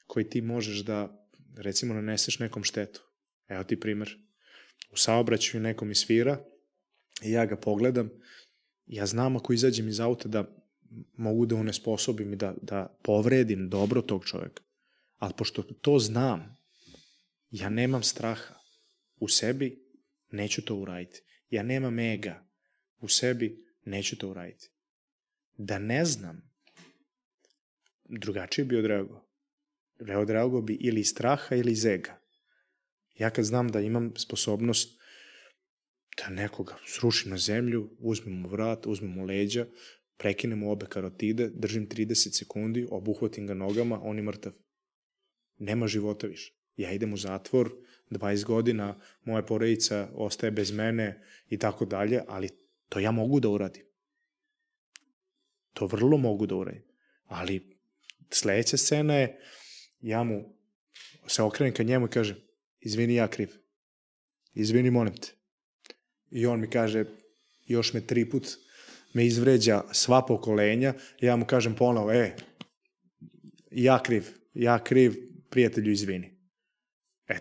[0.07, 3.03] koji ti možeš da, recimo, naneseš nekom štetu.
[3.49, 4.19] Evo ti primer.
[4.91, 6.45] U saobraćaju nekom svira
[7.23, 8.11] i ja ga pogledam
[8.89, 10.58] ja znam ako izađem iz auta da
[11.17, 14.63] mogu da unesposobim i da, da povredim dobro tog čoveka.
[15.19, 16.57] Ali pošto to znam,
[17.51, 18.55] ja nemam straha
[19.21, 19.85] u sebi,
[20.31, 21.23] neću to uraditi.
[21.51, 22.47] Ja nemam ega
[23.01, 24.71] u sebi, neću to uraditi.
[25.57, 26.51] Da ne znam,
[28.09, 29.29] drugačije bi odreagovao.
[30.17, 32.21] Odreagovao bi ili iz straha ili iz ega.
[33.15, 34.99] Ja kad znam da imam sposobnost
[36.17, 39.67] da nekoga srušim na zemlju, uzmem mu vrat, uzmem mu leđa,
[40.19, 44.53] prekinem obe karotide, držim 30 sekundi, obuhvatim ga nogama, on je mrtav.
[45.59, 46.53] Nema života više.
[46.77, 47.71] Ja idem u zatvor,
[48.11, 52.49] 20 godina, moja porodica ostaje bez mene i tako dalje, ali
[52.89, 53.83] to ja mogu da uradim.
[55.73, 56.83] To vrlo mogu da uradim.
[57.25, 57.79] Ali
[58.31, 59.41] sledeća scena je,
[60.01, 60.59] ja mu
[61.27, 62.37] se okrenem ka njemu i kažem,
[62.81, 63.49] izvini ja kriv.
[64.55, 65.29] Izvini, molim te.
[66.31, 67.05] I on mi kaže,
[67.67, 68.59] još me tri put
[69.19, 72.37] me izvređa sva pokolenja, ja mu kažem ponovo, e,
[73.71, 75.15] ja kriv, ja kriv,
[75.51, 76.39] prijatelju, izvini.
[77.29, 77.39] E,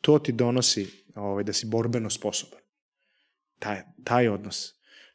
[0.00, 2.60] to ti donosi ovaj, da si borbeno sposoban.
[3.58, 4.62] Taj, taj odnos.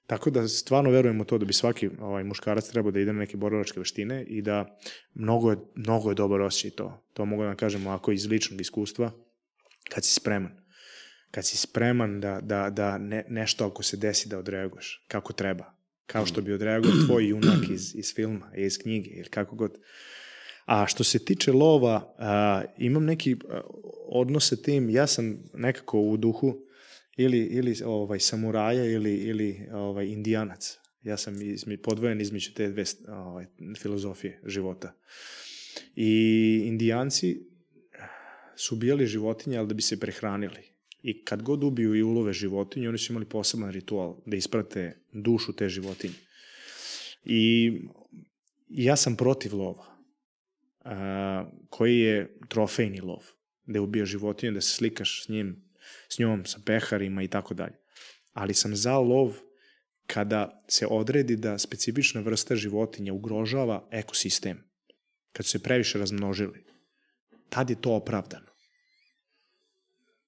[0.07, 3.19] Tako da stvarno verujem u to da bi svaki ovaj, muškarac trebao da ide na
[3.19, 4.77] neke borilačke veštine i da
[5.13, 7.07] mnogo je, mnogo je dobar osjećaj to.
[7.13, 9.11] To mogu da vam kažem ovako iz ličnog iskustva,
[9.89, 10.51] kad si spreman.
[11.31, 15.74] Kad si spreman da, da, da ne, nešto ako se desi da odreaguješ kako treba.
[16.05, 19.77] Kao što bi odreagovao tvoj junak iz, iz filma, iz knjige ili kako god.
[20.65, 23.35] A što se tiče lova, a, imam neki
[24.07, 26.65] odnos sa tim, ja sam nekako u duhu
[27.17, 30.77] ili, ili ovaj, samuraja ili, ili ovaj, indijanac.
[31.03, 33.45] Ja sam izmi, podvojen između te dve ovaj,
[33.81, 34.93] filozofije života.
[35.95, 37.41] I indijanci
[38.55, 40.74] su ubijali životinje, ali da bi se prehranili.
[41.05, 45.53] I kad god ubiju i ulove životinje, oni su imali poseban ritual da isprate dušu
[45.53, 46.13] te životinje.
[47.25, 47.71] I
[48.69, 49.85] ja sam protiv lova,
[50.83, 53.21] a, koji je trofejni lov,
[53.65, 55.61] da ubija životinje, da se slikaš s njim,
[56.09, 57.77] s njom, sa peharima i tako dalje.
[58.33, 59.37] Ali sam za lov
[60.07, 64.63] kada se odredi da specifična vrsta životinja ugrožava ekosistem,
[65.31, 66.65] kad su se previše razmnožili,
[67.49, 68.54] tad je to opravdano.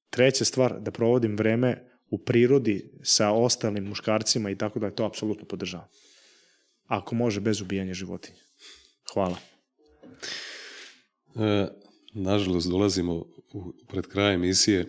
[0.10, 5.46] Treća stvar, da provodim vreme u prirodi sa ostalim muškarcima i tako da to apsolutno
[5.46, 5.88] podržavam.
[6.86, 8.40] Ako može, bez ubijanja životinja.
[9.14, 9.38] Hvala.
[11.36, 11.68] E,
[12.14, 13.14] nažalost, dolazimo
[13.54, 14.86] u, pred kraj emisije,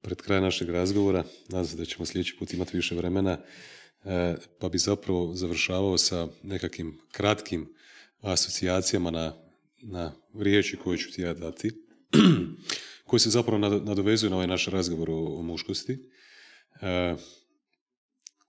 [0.00, 1.24] pred kraj našeg razgovora.
[1.48, 3.38] Nadam se da ćemo sljedeći put imati više vremena,
[4.04, 7.74] e, pa bi zapravo završavao sa nekakvim kratkim
[8.20, 9.32] asocijacijama na,
[9.82, 11.70] na riječi koje ću ti ja dati,
[13.04, 16.10] koje se zapravo nadovezuju na ovaj naš razgovor o, o muškosti.
[16.80, 17.14] E,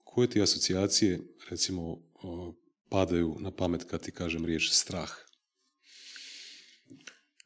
[0.04, 1.20] koje ti asocijacije,
[1.50, 1.82] recimo,
[2.22, 2.54] o,
[2.88, 5.10] padaju na pamet kad ti kažem riječ strah?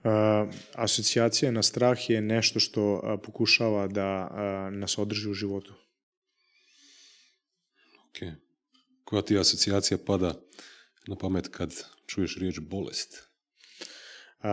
[0.04, 5.74] Uh, asocijacija na strah je nešto što uh, pokušava da uh, nas održi u životu.
[8.08, 8.18] Ok.
[9.04, 10.34] Koja ti asocijacija pada
[11.06, 13.22] na pamet kad čuješ riječ bolest?
[14.38, 14.46] Uh,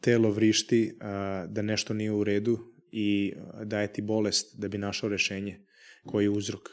[0.00, 1.00] telo vrišti uh,
[1.48, 2.58] da nešto nije u redu
[2.92, 3.32] i
[3.64, 5.60] daje ti bolest da bi našao rešenje
[6.06, 6.68] koji je uzrok.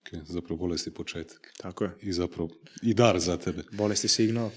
[0.00, 1.52] Ok, zapravo bolest je početak.
[1.56, 1.90] Tako je.
[2.02, 2.50] I zapravo,
[2.82, 3.62] i dar za tebe.
[3.72, 4.50] Bolest je signal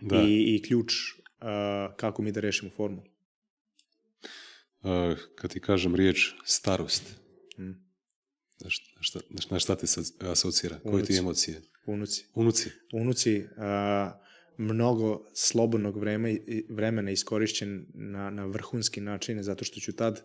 [0.00, 0.22] Da.
[0.22, 1.16] i, i ključ uh,
[1.96, 3.02] kako mi da rešimo formulu.
[4.82, 4.90] Uh,
[5.34, 7.02] kad ti kažem riječ starost,
[7.58, 7.70] Mm.
[8.60, 8.70] na
[9.00, 9.20] šta,
[9.50, 9.86] na šta, te
[10.20, 10.78] asocira?
[10.78, 11.18] Koje ti Unuci.
[11.18, 11.62] emocije?
[11.86, 12.24] Unuci.
[12.34, 12.70] Unuci.
[12.92, 14.20] Unuci, a,
[14.56, 16.36] mnogo slobodnog vreme,
[16.68, 20.22] vremena iskorišćen na, na vrhunski način, zato što ću tad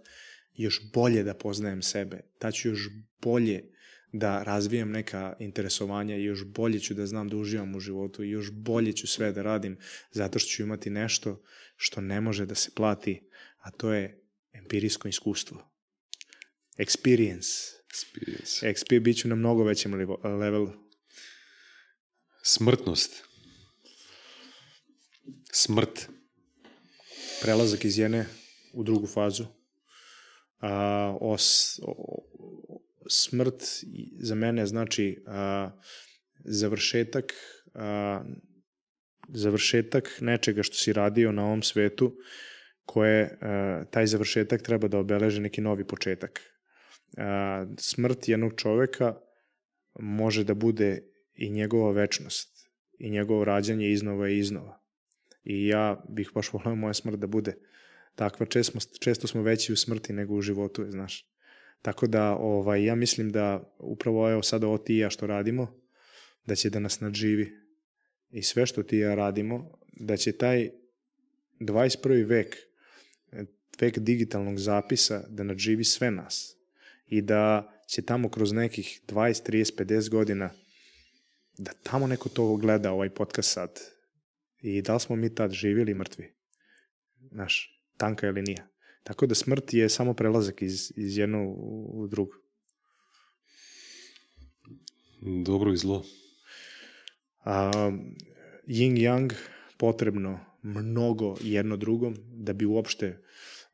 [0.54, 2.22] još bolje da poznajem sebe.
[2.38, 2.90] Tad ću još
[3.22, 3.64] bolje
[4.12, 8.30] da razvijam neka interesovanja i još bolje ću da znam da uživam u životu i
[8.30, 9.78] još bolje ću sve da radim
[10.12, 11.44] zato što ću imati nešto
[11.76, 13.22] što ne može da se plati,
[13.58, 14.24] a to je
[14.54, 15.72] empirijsko iskustvo.
[16.78, 17.80] Experience.
[17.90, 18.74] Experience.
[18.74, 19.94] XP bit ću na mnogo većem
[20.24, 20.72] levelu.
[22.44, 23.29] Smrtnost.
[25.52, 26.10] Smrt.
[27.42, 28.26] prelazak iz jedne
[28.74, 29.46] u drugu fazu.
[30.60, 32.24] A, os, o,
[33.10, 33.64] smrt
[34.20, 35.72] za mene znači a,
[36.46, 37.34] završetak
[37.74, 38.22] a,
[39.30, 42.16] završetak nečega što si radio na ovom svetu
[42.86, 46.42] koje a, taj završetak treba da obeleže neki novi početak.
[47.18, 49.16] A, smrt jednog čoveka
[50.00, 51.04] može da bude
[51.34, 52.70] i njegova večnost
[53.00, 54.79] i njegovo rađanje iznova i iznova.
[55.50, 57.56] I ja bih baš volao moja smrt da bude
[58.16, 58.46] takva.
[58.46, 61.26] Često često smo veći u smrti nego u životu, znaš.
[61.82, 65.74] Tako da, ovaj, ja mislim da upravo evo sada ovo ti i ja što radimo,
[66.46, 67.52] da će da nas nadživi.
[68.32, 70.70] I sve što ti i ja radimo, da će taj
[71.60, 72.28] 21.
[72.28, 72.58] vek,
[73.82, 76.56] vek digitalnog zapisa, da nadživi sve nas.
[77.08, 80.50] I da će tamo kroz nekih 20, 30, 50 godina
[81.58, 83.99] da tamo neko to gleda ovaj podcast sad
[84.61, 86.34] i da li smo mi tad živjeli mrtvi?
[87.31, 88.68] Znaš, tanka ili nije.
[89.03, 92.31] Tako da smrt je samo prelazak iz, iz jedno u, u drugo.
[95.45, 96.03] Dobro i zlo.
[97.44, 97.72] A,
[98.68, 99.34] yin yang
[99.77, 103.23] potrebno mnogo jedno drugom da bi uopšte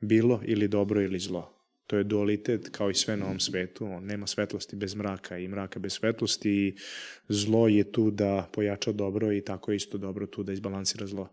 [0.02, 1.55] bilo ili dobro ili zlo.
[1.88, 3.86] To je dualitet kao i sve na ovom svetu.
[3.86, 6.76] On nema svetlosti bez mraka i mraka bez svetlosti i
[7.30, 11.30] zlo je tu da pojača dobro i tako je isto dobro tu da izbalansira zlo.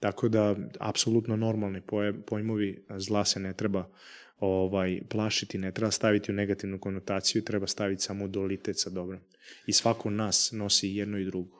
[0.00, 1.82] Tako da, apsolutno normalni
[2.26, 3.90] pojmovi zla se ne treba
[4.38, 9.20] ovaj, plašiti, ne treba staviti u negativnu konotaciju, treba staviti samo dualitet sa dobrom.
[9.66, 11.57] I svako nas nosi jedno i drugo.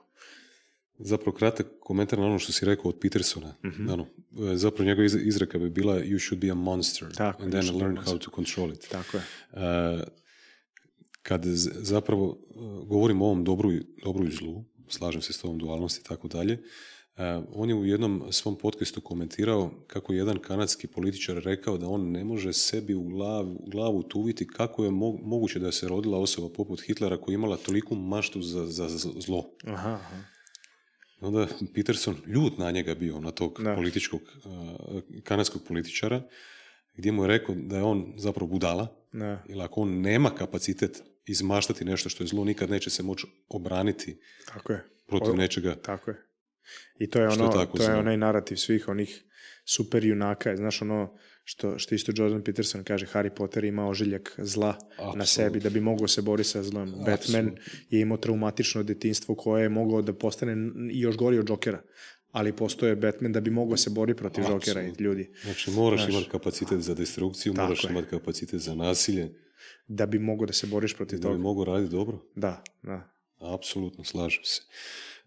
[1.01, 3.55] Zapravo kratak komentar na ono što si rekao od Petersona.
[3.65, 3.91] Mhm.
[3.91, 4.07] Ano,
[4.53, 7.77] e, zapravo njegova iz- izreka bi bila you should be a monster Tako, and then
[7.77, 8.15] learn monster.
[8.15, 8.89] how to control it.
[8.91, 9.23] Tako je.
[9.55, 10.05] E,
[11.23, 11.43] kad
[11.83, 12.37] zapravo uh,
[12.87, 13.73] govorim o ovom dobru,
[14.05, 17.23] dobru i zlu, slažem se s tom dualnosti i tako dalje, uh,
[17.53, 22.11] on je u jednom svom podcastu komentirao kako je jedan kanadski političar rekao da on
[22.11, 26.19] ne može sebi u glavu, u glavu tuviti kako je mo- moguće da se rodila
[26.19, 29.51] osoba poput Hitlera koja je imala toliku maštu za, za za zlo.
[29.65, 30.17] Aha, aha.
[31.21, 33.75] Onda Peterson ljut na njega bio, na tog Da.
[33.75, 36.23] političkog, uh, kanadskog političara,
[36.95, 39.43] gdje mu je rekao da je on zapravo budala, Da.
[39.49, 44.17] jer ako on nema kapacitet izmaštati nešto što je zlo, nikad neće se moći obraniti
[44.47, 44.85] Tako je.
[45.07, 45.75] protiv O- nečega.
[45.75, 46.17] Tako je.
[46.99, 49.25] I to je je ono, tako to je onaj narativ svih onih
[49.65, 50.57] super junaka.
[50.57, 51.19] Znaš ono
[51.51, 55.27] što, što isto Jordan Peterson kaže, Harry Potter ima ožiljak zla na Apsolutno.
[55.27, 56.95] sebi da bi mogao se boriti sa zlom.
[57.07, 57.57] Batman
[57.91, 60.55] je imao traumatično detinstvo koje je mogao da postane
[60.93, 61.83] još gori od Jokera.
[62.31, 65.31] Ali postoje Batman da bi mogao se boriti protiv Jokera i ljudi.
[65.45, 66.15] Znači, moraš Znaš.
[66.15, 67.91] imati kapacitet za destrukciju, moraš je.
[67.91, 69.29] imati kapacitet za nasilje,
[69.89, 71.43] Da bi mogao da se boriš protiv da bi toga.
[71.43, 72.19] mogu raditi dobro.
[72.37, 73.11] Da, da.
[73.39, 74.63] Apsolutno, slažem se.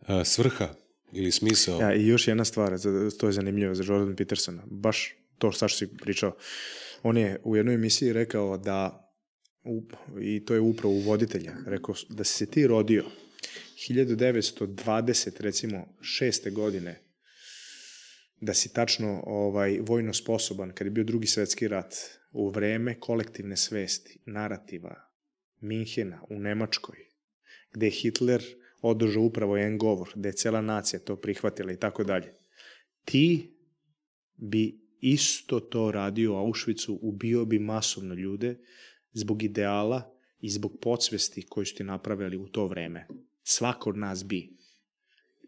[0.01, 0.67] Uh, svrha
[1.13, 2.77] ili smisao, Ja, I još jedna stvar,
[3.19, 6.35] to je zanimljivo za Jordan Petersona, baš to što si pričao.
[7.03, 9.09] On je u jednoj emisiji rekao da,
[9.63, 9.83] u-
[10.21, 13.05] i to je upravo uvoditelja, rekao s- da si se ti rodio
[13.77, 17.01] 1920, recimo, šeste godine,
[18.41, 21.93] da si tačno ovaj, vojno sposoban, kad je bio drugi svetski rat,
[22.31, 24.95] u vreme kolektivne svesti, narativa,
[25.59, 26.95] Minhena u Nemačkoj,
[27.73, 28.43] gde je Hitler
[28.81, 32.33] održao upravo jedan govor, da je cela nacija to prihvatila i tako dalje.
[33.05, 33.53] Ti
[34.35, 38.57] bi isto to radio u Auschwitzu, ubio bi masovno ljude
[39.13, 43.07] zbog ideala i zbog podsvesti koju su ti napravili u to vreme.
[43.43, 44.49] Svako od nas bi.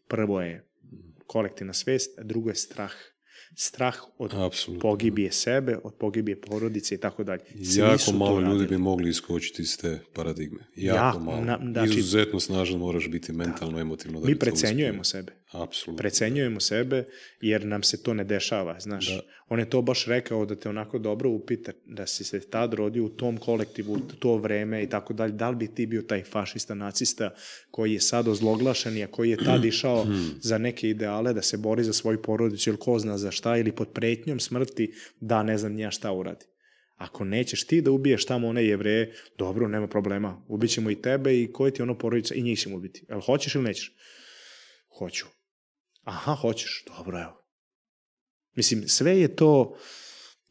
[0.08, 0.68] Prvo je
[1.28, 2.92] kolektivna svest, a drugo je strah.
[3.56, 4.82] Strah od apsolutno.
[4.82, 7.42] pogibije sebe, od pogibije porodice i tako dalje.
[7.78, 10.60] Jako malo ljudi bi mogli iskočiti iz te paradigme.
[10.76, 11.42] Jako, Jako, malo.
[11.42, 14.20] na- znači- Izuzetno snažan moraš biti mentalno, emotivno.
[14.22, 15.32] Da Mi precenjujemo sebe.
[15.54, 15.98] Apsolutno.
[15.98, 17.06] precenjujemo sebe
[17.42, 19.08] jer nam se to ne dešava, znaš.
[19.08, 19.22] Da.
[19.50, 23.06] On je to baš rekao da te onako dobro upita da si se tad rodio
[23.06, 26.24] u tom kolektivu, u to vreme i tako dalje, da li bi ti bio taj
[26.24, 27.34] fašista, nacista
[27.72, 30.06] koji je sad ozloglašen i a koji je tad išao
[30.42, 33.72] za neke ideale da se bori za svoju porodicu ili ko zna za šta ili
[33.72, 36.46] pod pretnjom smrti da ne znam nija šta uradi.
[36.96, 40.46] Ako nećeš ti da ubiješ tamo one jevreje, dobro, nema problema.
[40.48, 43.06] Ubićemo i tebe i koje ti ono porodica i njih ćemo ubiti.
[43.10, 43.96] Jel hoćeš ili nećeš?
[44.98, 45.26] Hoću.
[46.04, 46.86] Aha, hoćeš.
[46.98, 47.44] Dobro, evo.
[48.56, 49.78] Mislim, sve je to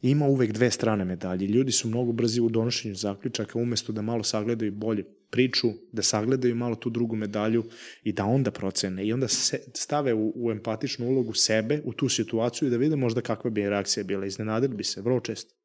[0.01, 1.47] ima uvek dve strane medalje.
[1.47, 6.55] Ljudi su mnogo brzi u donošenju zaključaka, umesto da malo sagledaju bolje priču, da sagledaju
[6.55, 7.63] malo tu drugu medalju
[8.03, 12.09] i da onda procene i onda se stave u, u empatičnu ulogu sebe u tu
[12.09, 14.25] situaciju i da vide možda kakva bi reakcija bila.
[14.25, 15.55] Iznenadili bi se, vrlo često.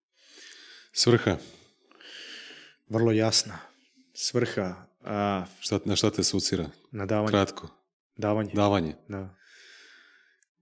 [0.93, 1.37] Svrha.
[2.89, 3.59] Vrlo jasna.
[4.13, 4.75] Svrha,
[5.05, 6.71] a, Šta, na šta te asocira?
[6.91, 7.31] nadavanje.
[7.31, 7.69] Kratko.
[8.17, 8.51] Davanje.
[8.55, 8.95] Davanje.
[9.09, 9.38] Da.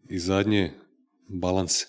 [0.08, 0.70] I zadnje,
[1.28, 1.84] balans.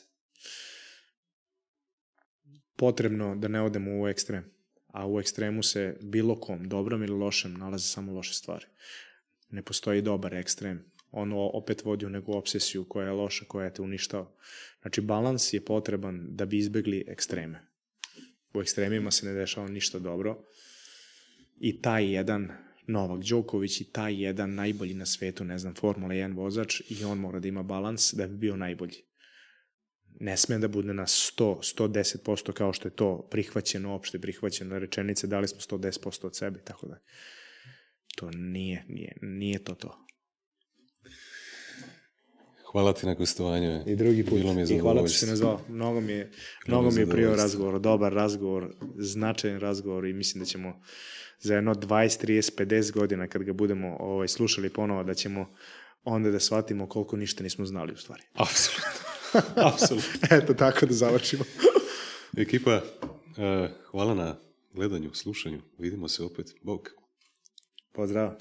[2.75, 4.45] potrebno da ne odemo u ekstrem.
[4.87, 8.65] A u ekstremu se bilo kom, dobrom ili lošem, nalaze samo loše stvari.
[9.49, 10.91] Ne postoji dobar ekstrem.
[11.11, 14.31] Ono opet vodi u neku obsesiju koja je loša, koja te uništava.
[14.81, 17.67] Znači, balans je potreban da bi izbegli ekstreme.
[18.53, 20.43] U ekstremima se ne dešava ništa dobro.
[21.59, 26.35] I taj jedan Novak Đoković i taj jedan najbolji na svetu, ne znam, Formula 1
[26.35, 29.07] vozač i on mora da ima balans da bi bio najbolji
[30.19, 35.27] ne sme da bude na 100, 110% kao što je to prihvaćeno, opšte prihvaćeno rečenice,
[35.27, 36.99] dali smo 110% od sebe, tako da.
[38.15, 40.06] To nije, nije, nije to to.
[42.71, 43.83] Hvala ti na gostovanju.
[43.85, 44.39] I drugi put.
[44.39, 45.29] Bilo mi je I hvala što si zadovoljstvo.
[45.29, 45.75] me zvao.
[45.75, 46.31] Mnogo mi je,
[46.67, 47.35] mnogo mi je zadovoljstvo.
[47.35, 50.81] razgovor, dobar razgovor, značajan razgovor i mislim da ćemo
[51.39, 55.55] za jedno 20, 30, 50 godina kad ga budemo ovaj, slušali ponovo da ćemo
[56.03, 58.23] onda da shvatimo koliko ništa nismo znali u stvari.
[58.45, 58.91] Apsolutno.
[59.55, 60.27] Apsolutno.
[60.37, 61.43] Eto, tako da završimo.
[62.37, 64.35] Ekipa, eh, hvala na
[64.73, 65.61] gledanju, slušanju.
[65.77, 66.55] Vidimo se opet.
[66.61, 66.89] Bog.
[67.93, 68.35] Pozdrav.